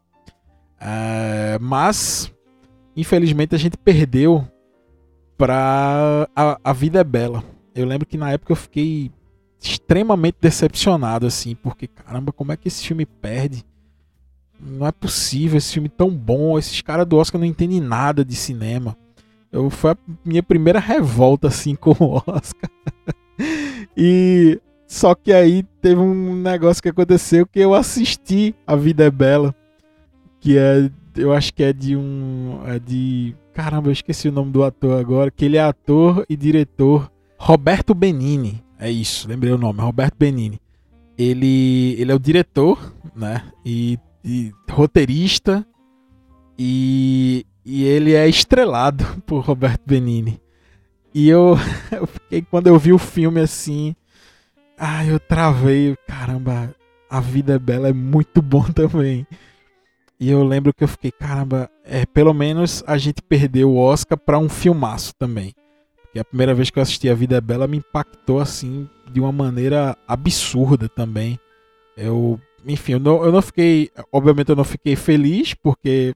É, 0.80 1.58
mas, 1.60 2.32
infelizmente, 2.96 3.56
a 3.56 3.58
gente 3.58 3.76
perdeu 3.76 4.48
pra 5.40 6.30
a, 6.36 6.60
a 6.62 6.74
Vida 6.74 7.00
é 7.00 7.04
Bela. 7.04 7.42
Eu 7.74 7.88
lembro 7.88 8.06
que 8.06 8.18
na 8.18 8.30
época 8.30 8.52
eu 8.52 8.58
fiquei 8.58 9.10
extremamente 9.60 10.38
decepcionado, 10.40 11.26
assim, 11.26 11.56
porque 11.56 11.88
caramba, 11.88 12.34
como 12.34 12.52
é 12.52 12.58
que 12.58 12.68
esse 12.68 12.86
filme 12.86 13.06
perde? 13.06 13.66
Não 14.60 14.86
é 14.86 14.92
possível 14.92 15.58
esse 15.58 15.74
filme 15.74 15.88
tão 15.88 16.10
bom. 16.10 16.60
Esses 16.60 16.82
caras 16.82 17.08
do 17.08 17.16
Oscar 17.16 17.40
não 17.40 17.48
entendem 17.48 17.80
nada 17.80 18.26
de 18.26 18.36
cinema. 18.36 18.98
Eu, 19.50 19.70
foi 19.70 19.92
a 19.92 19.98
minha 20.26 20.44
primeira 20.44 20.80
revolta, 20.80 21.48
assim, 21.48 21.74
com 21.80 21.92
o 21.92 22.22
Oscar. 22.28 22.70
e 23.96 24.60
só 24.86 25.16
que 25.16 25.32
aí 25.32 25.64
teve 25.82 26.02
um 26.02 26.36
negócio 26.36 26.84
que 26.84 26.90
aconteceu 26.90 27.48
que 27.48 27.60
eu 27.60 27.74
assisti 27.74 28.54
A 28.68 28.76
Vida 28.76 29.06
é 29.06 29.12
Bela, 29.12 29.56
que 30.42 30.58
é, 30.58 30.92
eu 31.20 31.34
acho 31.34 31.54
que 31.54 31.64
é 31.64 31.74
de 31.74 31.96
um, 31.96 32.62
é 32.66 32.80
de, 32.80 33.36
caramba, 33.54 33.90
eu 33.90 33.94
esqueci 33.94 34.30
o 34.30 34.32
nome 34.32 34.52
do 34.52 34.64
ator 34.64 35.00
agora, 35.00 35.30
que 35.30 35.46
ele 35.46 35.58
é 35.58 35.62
ator 35.62 36.26
e 36.30 36.36
diretor 36.36 37.12
Roberto 37.38 37.94
Benini. 37.94 38.64
É 38.80 38.90
isso, 38.90 39.28
lembrei 39.28 39.52
o 39.52 39.58
nome, 39.58 39.82
Roberto 39.82 40.16
Benini. 40.18 40.60
Ele, 41.18 41.96
ele 42.00 42.12
é 42.12 42.16
o 42.16 42.20
diretor, 42.20 42.94
né? 43.14 43.44
E, 43.66 44.00
e 44.24 44.54
roteirista. 44.70 45.66
E, 46.58 47.46
e 47.66 47.84
ele 47.84 48.14
é 48.14 48.28
estrelado 48.28 49.06
por 49.28 49.44
Roberto 49.44 49.82
Benini. 49.86 50.42
E 51.14 51.28
eu, 51.28 51.58
eu 51.92 52.08
fiquei, 52.08 52.42
quando 52.42 52.68
eu 52.68 52.80
vi 52.80 52.94
o 52.94 52.98
filme 52.98 53.42
assim. 53.42 53.94
Ah, 54.78 55.06
eu 55.06 55.20
travei. 55.20 55.98
Caramba, 56.08 56.74
a 57.10 57.20
vida 57.20 57.56
é 57.56 57.60
bela, 57.60 57.90
é 57.90 57.94
muito 57.94 58.42
bom 58.42 58.64
também. 58.72 59.28
E 60.20 60.30
eu 60.30 60.44
lembro 60.44 60.74
que 60.74 60.84
eu 60.84 60.88
fiquei, 60.88 61.12
caramba, 61.12 61.70
é, 61.84 62.06
pelo 62.06 62.34
menos 62.34 62.84
a 62.86 62.98
gente 62.98 63.22
perdeu 63.22 63.72
o 63.72 63.78
Oscar 63.78 64.18
para 64.18 64.38
um 64.38 64.50
filmaço 64.50 65.14
também. 65.18 65.54
Que 66.12 66.20
a 66.20 66.26
primeira 66.26 66.54
vez 66.54 66.70
que 66.70 66.78
eu 66.78 66.84
assisti 66.84 67.10
A 67.10 67.14
Vida 67.14 67.38
é 67.38 67.42
Bela 67.42 67.68
me 67.68 67.78
impactou 67.78 68.40
assim 68.40 68.90
de 69.12 69.20
uma 69.20 69.32
maneira 69.32 69.98
absurda 70.06 70.90
também. 70.90 71.40
Eu, 71.96 72.40
enfim, 72.66 72.94
eu 72.94 73.00
não, 73.00 73.24
eu 73.24 73.32
não 73.32 73.42
fiquei, 73.42 73.92
obviamente 74.12 74.50
eu 74.50 74.56
não 74.56 74.64
fiquei 74.64 74.96
feliz 74.96 75.54
porque 75.54 76.14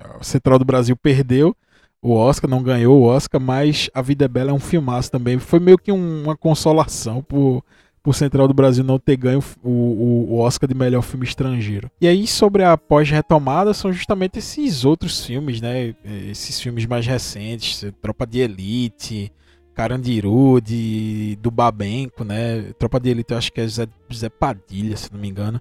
a 0.00 0.24
Central 0.24 0.58
do 0.58 0.64
Brasil 0.64 0.96
perdeu 0.96 1.54
o 2.02 2.12
Oscar, 2.12 2.50
não 2.50 2.62
ganhou 2.62 3.00
o 3.00 3.04
Oscar, 3.04 3.40
mas 3.40 3.90
A 3.94 4.02
Vida 4.02 4.24
é 4.24 4.28
Bela 4.28 4.50
é 4.50 4.54
um 4.54 4.60
filmaço 4.60 5.10
também. 5.10 5.38
Foi 5.38 5.60
meio 5.60 5.78
que 5.78 5.92
um, 5.92 6.24
uma 6.24 6.36
consolação 6.36 7.22
por 7.22 7.62
por 8.06 8.14
Central 8.14 8.46
do 8.46 8.54
Brasil 8.54 8.84
não 8.84 9.00
ter 9.00 9.16
ganho 9.16 9.42
o, 9.64 9.68
o, 9.68 10.34
o, 10.34 10.38
Oscar 10.38 10.68
de 10.68 10.76
melhor 10.76 11.02
filme 11.02 11.26
estrangeiro. 11.26 11.90
E 12.00 12.06
aí, 12.06 12.24
sobre 12.24 12.62
a 12.62 12.78
pós-retomada, 12.78 13.74
são 13.74 13.92
justamente 13.92 14.38
esses 14.38 14.84
outros 14.84 15.26
filmes, 15.26 15.60
né? 15.60 15.92
Esses 16.30 16.60
filmes 16.60 16.86
mais 16.86 17.04
recentes, 17.04 17.84
Tropa 18.00 18.24
de 18.24 18.38
Elite, 18.38 19.32
Carandiru, 19.74 20.60
de, 20.60 21.36
do 21.42 21.50
Babenco, 21.50 22.22
né? 22.22 22.72
Tropa 22.78 23.00
de 23.00 23.10
Elite 23.10 23.32
eu 23.32 23.38
acho 23.38 23.52
que 23.52 23.60
é 23.60 23.66
Zé, 23.66 23.88
Zé 24.14 24.28
Padilha, 24.28 24.96
se 24.96 25.12
não 25.12 25.18
me 25.18 25.28
engano. 25.28 25.60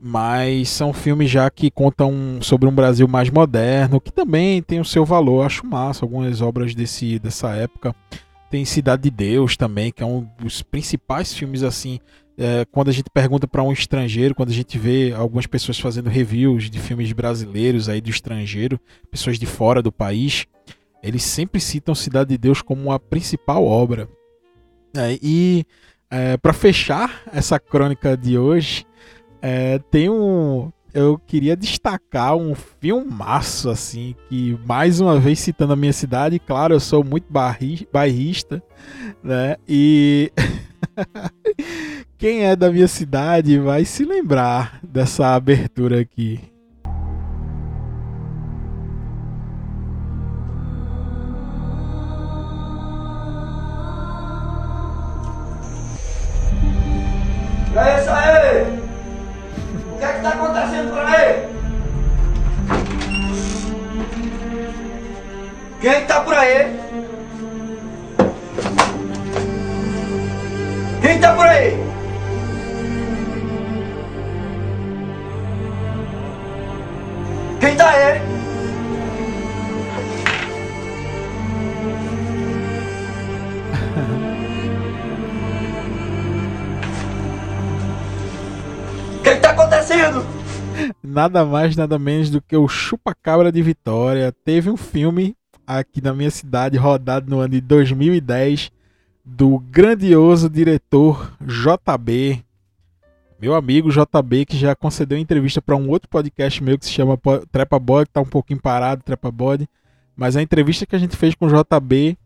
Mas 0.00 0.70
são 0.70 0.90
filmes 0.90 1.30
já 1.30 1.50
que 1.50 1.70
contam 1.70 2.38
sobre 2.40 2.66
um 2.66 2.74
Brasil 2.74 3.06
mais 3.06 3.28
moderno, 3.28 4.00
que 4.00 4.10
também 4.10 4.62
tem 4.62 4.80
o 4.80 4.86
seu 4.86 5.04
valor. 5.04 5.44
Acho 5.44 5.66
massa 5.66 6.02
algumas 6.02 6.40
obras 6.40 6.74
desse, 6.74 7.18
dessa 7.18 7.50
época. 7.50 7.94
Tem 8.54 8.64
Cidade 8.64 9.02
de 9.02 9.10
Deus 9.10 9.56
também, 9.56 9.90
que 9.90 10.00
é 10.00 10.06
um 10.06 10.28
dos 10.38 10.62
principais 10.62 11.34
filmes 11.34 11.64
assim. 11.64 11.98
É, 12.38 12.64
quando 12.70 12.88
a 12.88 12.92
gente 12.92 13.10
pergunta 13.10 13.48
para 13.48 13.60
um 13.64 13.72
estrangeiro, 13.72 14.32
quando 14.32 14.50
a 14.50 14.54
gente 14.54 14.78
vê 14.78 15.12
algumas 15.12 15.44
pessoas 15.44 15.76
fazendo 15.76 16.08
reviews 16.08 16.70
de 16.70 16.78
filmes 16.78 17.10
brasileiros 17.10 17.88
aí 17.88 18.00
do 18.00 18.10
estrangeiro, 18.10 18.78
pessoas 19.10 19.40
de 19.40 19.44
fora 19.44 19.82
do 19.82 19.90
país, 19.90 20.46
eles 21.02 21.24
sempre 21.24 21.60
citam 21.60 21.96
Cidade 21.96 22.30
de 22.30 22.38
Deus 22.38 22.62
como 22.62 22.92
a 22.92 23.00
principal 23.00 23.64
obra. 23.64 24.08
É, 24.96 25.18
e 25.20 25.66
é, 26.08 26.36
para 26.36 26.52
fechar 26.52 27.24
essa 27.32 27.58
crônica 27.58 28.16
de 28.16 28.38
hoje, 28.38 28.86
é, 29.42 29.80
tem 29.90 30.08
um 30.08 30.70
eu 30.94 31.18
queria 31.18 31.56
destacar 31.56 32.36
um 32.36 32.54
filmaço, 32.54 33.68
assim, 33.68 34.14
que 34.28 34.56
mais 34.64 35.00
uma 35.00 35.18
vez 35.18 35.40
citando 35.40 35.72
a 35.72 35.76
minha 35.76 35.92
cidade, 35.92 36.38
claro, 36.38 36.72
eu 36.72 36.80
sou 36.80 37.02
muito 37.02 37.26
bairrista, 37.92 38.62
né? 39.20 39.56
E 39.68 40.32
quem 42.16 42.44
é 42.44 42.54
da 42.54 42.70
minha 42.70 42.86
cidade 42.86 43.58
vai 43.58 43.84
se 43.84 44.04
lembrar 44.04 44.78
dessa 44.84 45.34
abertura 45.34 46.00
aqui. 46.00 46.40
É 57.76 58.00
isso 58.00 58.10
aí! 58.10 58.83
Que 60.04 60.10
é 60.10 60.12
que 60.12 60.16
está 60.18 60.30
acontecendo 60.30 60.90
por 60.90 61.06
aí? 61.06 61.48
Quem 65.80 66.02
está 66.02 66.20
por 66.20 66.34
aí? 66.34 66.80
Quem 71.00 71.14
está 71.14 71.34
por 71.34 71.46
aí? 71.46 71.84
Quem 77.60 77.72
está 77.72 77.90
aí? 77.90 78.33
Nada 91.14 91.44
mais, 91.44 91.76
nada 91.76 91.96
menos 91.96 92.28
do 92.28 92.42
que 92.42 92.56
o 92.56 92.66
Chupacabra 92.66 93.52
de 93.52 93.62
Vitória. 93.62 94.32
Teve 94.44 94.68
um 94.68 94.76
filme 94.76 95.36
aqui 95.64 96.02
na 96.02 96.12
minha 96.12 96.28
cidade, 96.28 96.76
rodado 96.76 97.30
no 97.30 97.38
ano 97.38 97.50
de 97.50 97.60
2010, 97.60 98.72
do 99.24 99.60
grandioso 99.60 100.50
diretor 100.50 101.32
JB. 101.40 102.44
Meu 103.40 103.54
amigo 103.54 103.92
JB, 103.92 104.44
que 104.44 104.56
já 104.56 104.74
concedeu 104.74 105.16
entrevista 105.16 105.62
para 105.62 105.76
um 105.76 105.88
outro 105.88 106.08
podcast 106.08 106.60
meu 106.60 106.76
que 106.76 106.84
se 106.84 106.90
chama 106.90 107.16
Trepa 107.52 107.78
Bode, 107.78 108.08
que 108.08 108.14
tá 108.14 108.20
um 108.20 108.24
pouquinho 108.24 108.60
parado, 108.60 109.04
Trepa 109.04 109.30
Bode. 109.30 109.68
Mas 110.16 110.34
a 110.34 110.42
entrevista 110.42 110.84
que 110.84 110.96
a 110.96 110.98
gente 110.98 111.16
fez 111.16 111.36
com 111.36 111.46
o 111.46 111.48
JB 111.48 112.18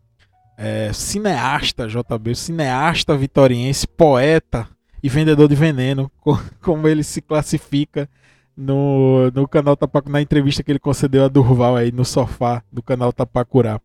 é, 0.57 0.91
cineasta 0.93 1.87
JB, 1.87 2.33
cineasta 2.33 3.15
vitoriense, 3.15 3.87
poeta 3.87 4.67
e 5.03 5.07
vendedor 5.07 5.47
de 5.47 5.53
veneno, 5.53 6.11
como 6.59 6.87
ele 6.87 7.03
se 7.03 7.21
classifica 7.21 8.09
no, 8.59 9.31
no 9.31 9.47
canal 9.47 9.77
Tapacu, 9.77 10.09
na 10.09 10.21
entrevista 10.21 10.61
que 10.61 10.69
ele 10.69 10.79
concedeu 10.79 11.23
a 11.23 11.29
Durval 11.29 11.77
aí 11.77 11.93
no 11.93 12.03
sofá 12.03 12.61
do 12.69 12.83
canal 12.83 13.13
Tapacurá. 13.13 13.79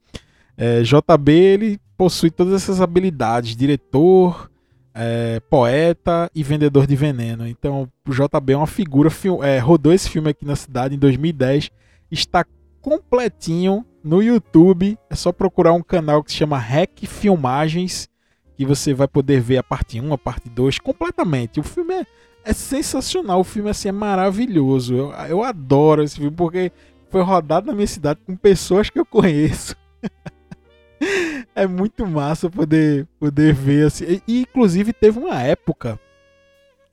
É, 0.56 0.82
JB 0.82 1.32
ele 1.32 1.80
possui 1.96 2.28
todas 2.28 2.54
essas 2.54 2.80
habilidades, 2.80 3.54
diretor, 3.54 4.50
é, 4.92 5.38
poeta 5.48 6.28
e 6.34 6.42
vendedor 6.42 6.88
de 6.88 6.96
veneno. 6.96 7.46
Então 7.46 7.88
o 8.06 8.10
JB 8.10 8.52
é 8.52 8.56
uma 8.56 8.66
figura, 8.66 9.08
é, 9.44 9.60
rodou 9.60 9.92
esse 9.92 10.10
filme 10.10 10.30
aqui 10.30 10.44
na 10.44 10.56
cidade 10.56 10.96
em 10.96 10.98
2010, 10.98 11.70
está 12.10 12.44
completinho 12.80 13.86
no 14.02 14.20
YouTube. 14.20 14.98
É 15.08 15.14
só 15.14 15.30
procurar 15.30 15.72
um 15.72 15.82
canal 15.82 16.22
que 16.24 16.32
se 16.32 16.38
chama 16.38 16.58
Rec 16.58 17.06
Filmagens, 17.06 18.08
que 18.56 18.66
você 18.66 18.92
vai 18.92 19.06
poder 19.06 19.40
ver 19.40 19.58
a 19.58 19.62
parte 19.62 20.00
1, 20.00 20.12
a 20.12 20.18
parte 20.18 20.48
2 20.48 20.80
completamente. 20.80 21.60
O 21.60 21.62
filme 21.62 21.94
é, 21.94 22.06
é 22.44 22.52
sensacional, 22.52 23.40
o 23.40 23.44
filme 23.44 23.70
assim, 23.70 23.88
é 23.88 23.92
maravilhoso. 23.92 24.94
Eu, 24.94 25.12
eu 25.28 25.42
adoro 25.42 26.02
esse 26.02 26.16
filme 26.16 26.30
porque 26.30 26.70
foi 27.08 27.22
rodado 27.22 27.66
na 27.66 27.72
minha 27.72 27.86
cidade 27.86 28.20
com 28.26 28.36
pessoas 28.36 28.90
que 28.90 28.98
eu 28.98 29.06
conheço. 29.06 29.74
é 31.54 31.66
muito 31.66 32.06
massa 32.06 32.50
poder, 32.50 33.06
poder 33.18 33.54
ver 33.54 33.86
assim. 33.86 34.20
E, 34.28 34.40
inclusive 34.42 34.92
teve 34.92 35.18
uma 35.18 35.40
época 35.40 35.98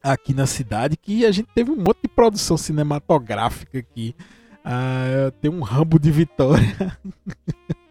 aqui 0.01 0.33
na 0.33 0.47
cidade 0.47 0.95
que 0.97 1.25
a 1.25 1.31
gente 1.31 1.49
teve 1.53 1.69
um 1.69 1.75
monte 1.75 1.99
de 2.03 2.07
produção 2.07 2.55
cinematográfica 2.57 3.79
aqui. 3.79 4.15
Ah, 4.63 5.31
tem 5.41 5.51
um 5.51 5.61
Rambo 5.61 5.99
de 5.99 6.11
Vitória. 6.11 6.97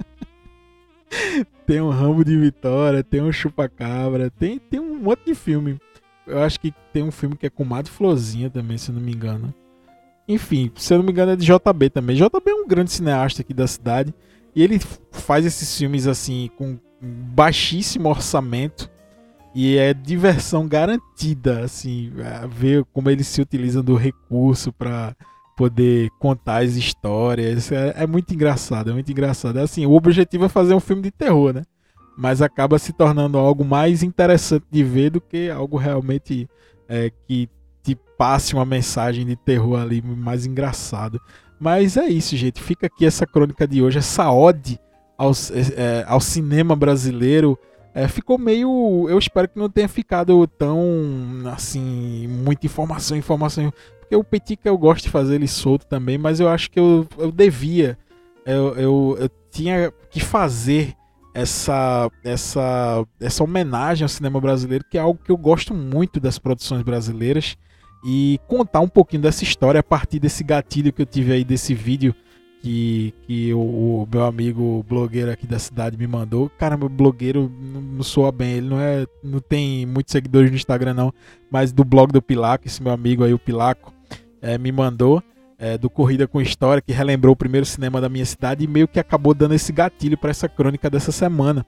tem 1.67 1.81
um 1.81 1.91
Rambo 1.91 2.25
de 2.25 2.37
Vitória, 2.37 3.03
tem 3.05 3.21
um 3.21 3.33
Chupacabra, 3.33 4.31
tem, 4.31 4.59
tem 4.59 4.81
um 4.81 4.99
monte 4.99 5.27
de 5.27 5.35
filme. 5.35 5.79
Eu 6.27 6.43
acho 6.43 6.61
que 6.61 6.73
tem 6.93 7.03
um 7.03 7.11
filme 7.11 7.37
que 7.37 7.47
é 7.47 7.51
com 7.51 7.65
Mato 7.65 7.91
Florzinha 7.91 8.51
também, 8.51 8.79
se 8.79 8.93
não 8.93 9.01
me 9.01 9.13
engano. 9.13 9.53
Enfim, 10.29 10.71
se 10.77 10.93
eu 10.93 10.99
não 10.99 11.05
me 11.05 11.13
engano 11.13 11.33
é 11.33 11.37
de 11.37 11.45
JB 11.45 11.91
também. 11.91 12.17
JB 12.17 12.51
é 12.51 12.55
um 12.55 12.69
grande 12.69 12.93
cineasta 12.93 13.43
aqui 13.43 13.53
da 13.53 13.67
cidade. 13.67 14.15
E 14.55 14.63
ele 14.63 14.81
faz 15.11 15.45
esses 15.45 15.77
filmes 15.77 16.07
assim 16.07 16.51
com 16.57 16.79
baixíssimo 17.01 18.09
orçamento 18.09 18.91
e 19.55 19.77
é 19.77 19.93
diversão 19.93 20.69
garantida, 20.69 21.65
assim, 21.65 22.13
ver 22.51 22.85
como 22.93 23.11
eles 23.11 23.27
se 23.27 23.41
utilizam 23.41 23.83
do 23.83 23.97
recurso 23.97 24.73
para 24.73 25.17
poder 25.57 26.09
contar 26.19 26.63
as 26.63 26.77
histórias. 26.77 27.71
É, 27.73 27.95
é, 27.97 28.07
muito 28.07 28.33
engraçado, 28.33 28.91
é 28.91 28.93
muito 28.93 29.11
engraçado. 29.11 29.59
Assim, 29.59 29.85
o 29.87 29.93
objetivo 29.93 30.45
é 30.45 30.49
fazer 30.49 30.75
um 30.75 30.81
filme 30.81 31.03
de 31.03 31.11
terror, 31.11 31.53
né? 31.53 31.63
Mas 32.21 32.43
acaba 32.43 32.79
se 32.79 32.93
tornando 32.93 33.39
algo 33.39 33.65
mais 33.65 34.03
interessante 34.03 34.65
de 34.71 34.85
ver 34.85 35.11
do 35.11 35.21
que 35.21 35.49
algo 35.49 35.77
realmente 35.77 36.49
é, 36.89 37.11
que 37.27 37.49
te 37.83 37.95
passe 38.19 38.55
uma 38.55 38.65
mensagem 38.65 39.25
de 39.25 39.37
terror 39.37 39.81
ali 39.81 40.03
mais 40.03 40.45
engraçado. 40.45 41.21
Mas 41.59 41.97
é 41.97 42.07
isso, 42.07 42.37
gente. 42.37 42.63
Fica 42.63 42.87
aqui 42.87 43.07
essa 43.07 43.27
crônica 43.27 43.67
de 43.67 43.83
hoje, 43.83 43.99
essa 43.99 44.31
ode 44.31 44.79
ao, 45.17 45.33
é, 45.77 46.05
ao 46.07 46.21
cinema 46.21 46.77
brasileiro. 46.77 47.59
É, 47.95 48.07
ficou 48.07 48.39
meio. 48.39 49.07
Eu 49.09 49.19
espero 49.19 49.49
que 49.49 49.59
não 49.59 49.71
tenha 49.71 49.89
ficado 49.89 50.47
tão. 50.47 50.79
Assim. 51.47 52.29
Muita 52.29 52.67
informação, 52.67 53.17
informação 53.17 53.73
porque 54.11 54.17
o 54.17 54.25
Petica 54.25 54.69
eu 54.69 54.77
gosto 54.77 55.05
de 55.05 55.11
fazer 55.11 55.37
ele 55.37 55.47
solto 55.47 55.87
também, 55.87 56.19
mas 56.19 56.41
eu 56.41 56.49
acho 56.49 56.69
que 56.69 56.81
eu, 56.81 57.07
eu 57.17 57.31
devia, 57.31 57.97
eu, 58.45 58.75
eu, 58.75 59.17
eu 59.21 59.31
tinha 59.53 59.93
que 60.11 60.19
fazer 60.19 60.95
essa, 61.35 62.11
essa, 62.25 63.05
essa 63.21 63.45
homenagem 63.45 64.05
ao 64.05 64.09
cinema 64.09 64.41
brasileiro, 64.41 64.85
que 64.91 64.99
é 64.99 65.01
algo 65.01 65.21
que 65.23 65.31
eu 65.31 65.37
gosto 65.37 65.75
muito 65.75 66.19
das 66.21 66.39
produções 66.39 66.83
brasileiras, 66.83 67.57
e 68.05 68.41
contar 68.49 68.81
um 68.81 68.89
pouquinho 68.89 69.23
dessa 69.23 69.45
história 69.45 69.81
a 69.81 69.83
partir 69.83 70.19
desse 70.19 70.43
gatilho 70.43 70.93
que 70.93 71.03
eu 71.03 71.07
tive 71.07 71.33
aí 71.33 71.45
desse 71.45 71.75
vídeo 71.75 72.15
que, 72.63 73.15
que 73.27 73.55
o, 73.55 73.61
o 73.61 74.09
meu 74.11 74.25
amigo 74.25 74.85
blogueiro 74.89 75.31
aqui 75.31 75.47
da 75.47 75.59
cidade 75.59 75.97
me 75.97 76.07
mandou. 76.07 76.51
Caramba, 76.59 76.89
blogueiro 76.89 77.51
não, 77.61 77.81
não 77.81 78.03
soa 78.03 78.31
bem, 78.31 78.53
ele 78.53 78.69
não 78.69 78.81
é 78.81 79.07
não 79.23 79.41
tem 79.41 79.87
muitos 79.87 80.13
seguidores 80.13 80.51
no 80.51 80.57
Instagram 80.57 80.95
não, 80.95 81.13
mas 81.51 81.73
do 81.73 81.85
blog 81.85 82.13
do 82.13 82.23
Pilaco, 82.23 82.67
esse 82.67 82.83
meu 82.83 82.93
amigo 82.93 83.25
aí, 83.25 83.33
o 83.33 83.39
Pilaco, 83.39 83.93
é, 84.41 84.57
me 84.59 84.71
mandou 84.73 85.23
é, 85.61 85.77
do 85.77 85.91
Corrida 85.91 86.27
com 86.27 86.41
História, 86.41 86.81
que 86.81 86.91
relembrou 86.91 87.35
o 87.35 87.37
primeiro 87.37 87.67
cinema 87.67 88.01
da 88.01 88.09
minha 88.09 88.25
cidade 88.25 88.65
e 88.65 88.67
meio 88.67 88.89
que 88.89 88.99
acabou 88.99 89.35
dando 89.35 89.55
esse 89.55 89.71
gatilho 89.71 90.17
para 90.17 90.31
essa 90.31 90.49
crônica 90.49 90.89
dessa 90.89 91.13
semana. 91.13 91.65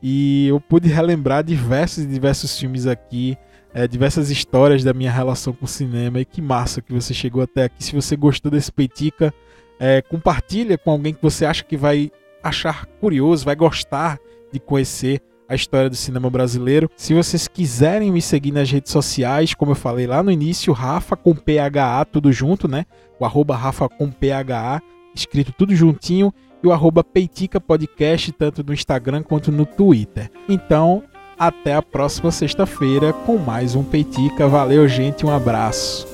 E 0.00 0.46
eu 0.46 0.60
pude 0.60 0.88
relembrar 0.88 1.42
diversos 1.42 2.04
e 2.04 2.06
diversos 2.06 2.56
filmes 2.56 2.86
aqui, 2.86 3.36
é, 3.74 3.88
diversas 3.88 4.30
histórias 4.30 4.84
da 4.84 4.94
minha 4.94 5.10
relação 5.10 5.52
com 5.52 5.64
o 5.64 5.68
cinema. 5.68 6.20
E 6.20 6.24
que 6.24 6.40
massa 6.40 6.80
que 6.80 6.92
você 6.92 7.12
chegou 7.12 7.42
até 7.42 7.64
aqui. 7.64 7.82
Se 7.82 7.94
você 7.94 8.14
gostou 8.14 8.52
desse 8.52 8.70
Peitica, 8.70 9.34
é, 9.80 10.00
compartilha 10.00 10.78
com 10.78 10.92
alguém 10.92 11.12
que 11.12 11.22
você 11.22 11.44
acha 11.44 11.64
que 11.64 11.76
vai 11.76 12.12
achar 12.42 12.86
curioso, 13.00 13.44
vai 13.44 13.56
gostar 13.56 14.18
de 14.52 14.60
conhecer 14.60 15.20
a 15.54 15.56
história 15.56 15.88
do 15.88 15.96
cinema 15.96 16.28
brasileiro. 16.28 16.90
Se 16.96 17.14
vocês 17.14 17.48
quiserem 17.48 18.10
me 18.12 18.20
seguir 18.20 18.52
nas 18.52 18.70
redes 18.70 18.92
sociais, 18.92 19.54
como 19.54 19.72
eu 19.72 19.76
falei 19.76 20.06
lá 20.06 20.22
no 20.22 20.30
início, 20.30 20.72
Rafa 20.72 21.16
com 21.16 21.34
PHA, 21.34 22.04
tudo 22.10 22.32
junto, 22.32 22.68
né? 22.68 22.84
O 23.18 23.24
arroba 23.24 23.56
Rafa 23.56 23.88
com 23.88 24.10
PHA, 24.10 24.82
escrito 25.14 25.52
tudo 25.52 25.74
juntinho, 25.74 26.32
e 26.62 26.66
o 26.66 26.72
arroba 26.72 27.04
Peitica 27.04 27.60
Podcast, 27.60 28.32
tanto 28.32 28.64
no 28.64 28.72
Instagram 28.72 29.22
quanto 29.22 29.52
no 29.52 29.66
Twitter. 29.66 30.30
Então, 30.48 31.02
até 31.38 31.74
a 31.74 31.82
próxima 31.82 32.30
sexta-feira 32.30 33.12
com 33.12 33.36
mais 33.36 33.74
um 33.74 33.84
Peitica. 33.84 34.48
Valeu, 34.48 34.88
gente, 34.88 35.26
um 35.26 35.30
abraço. 35.30 36.06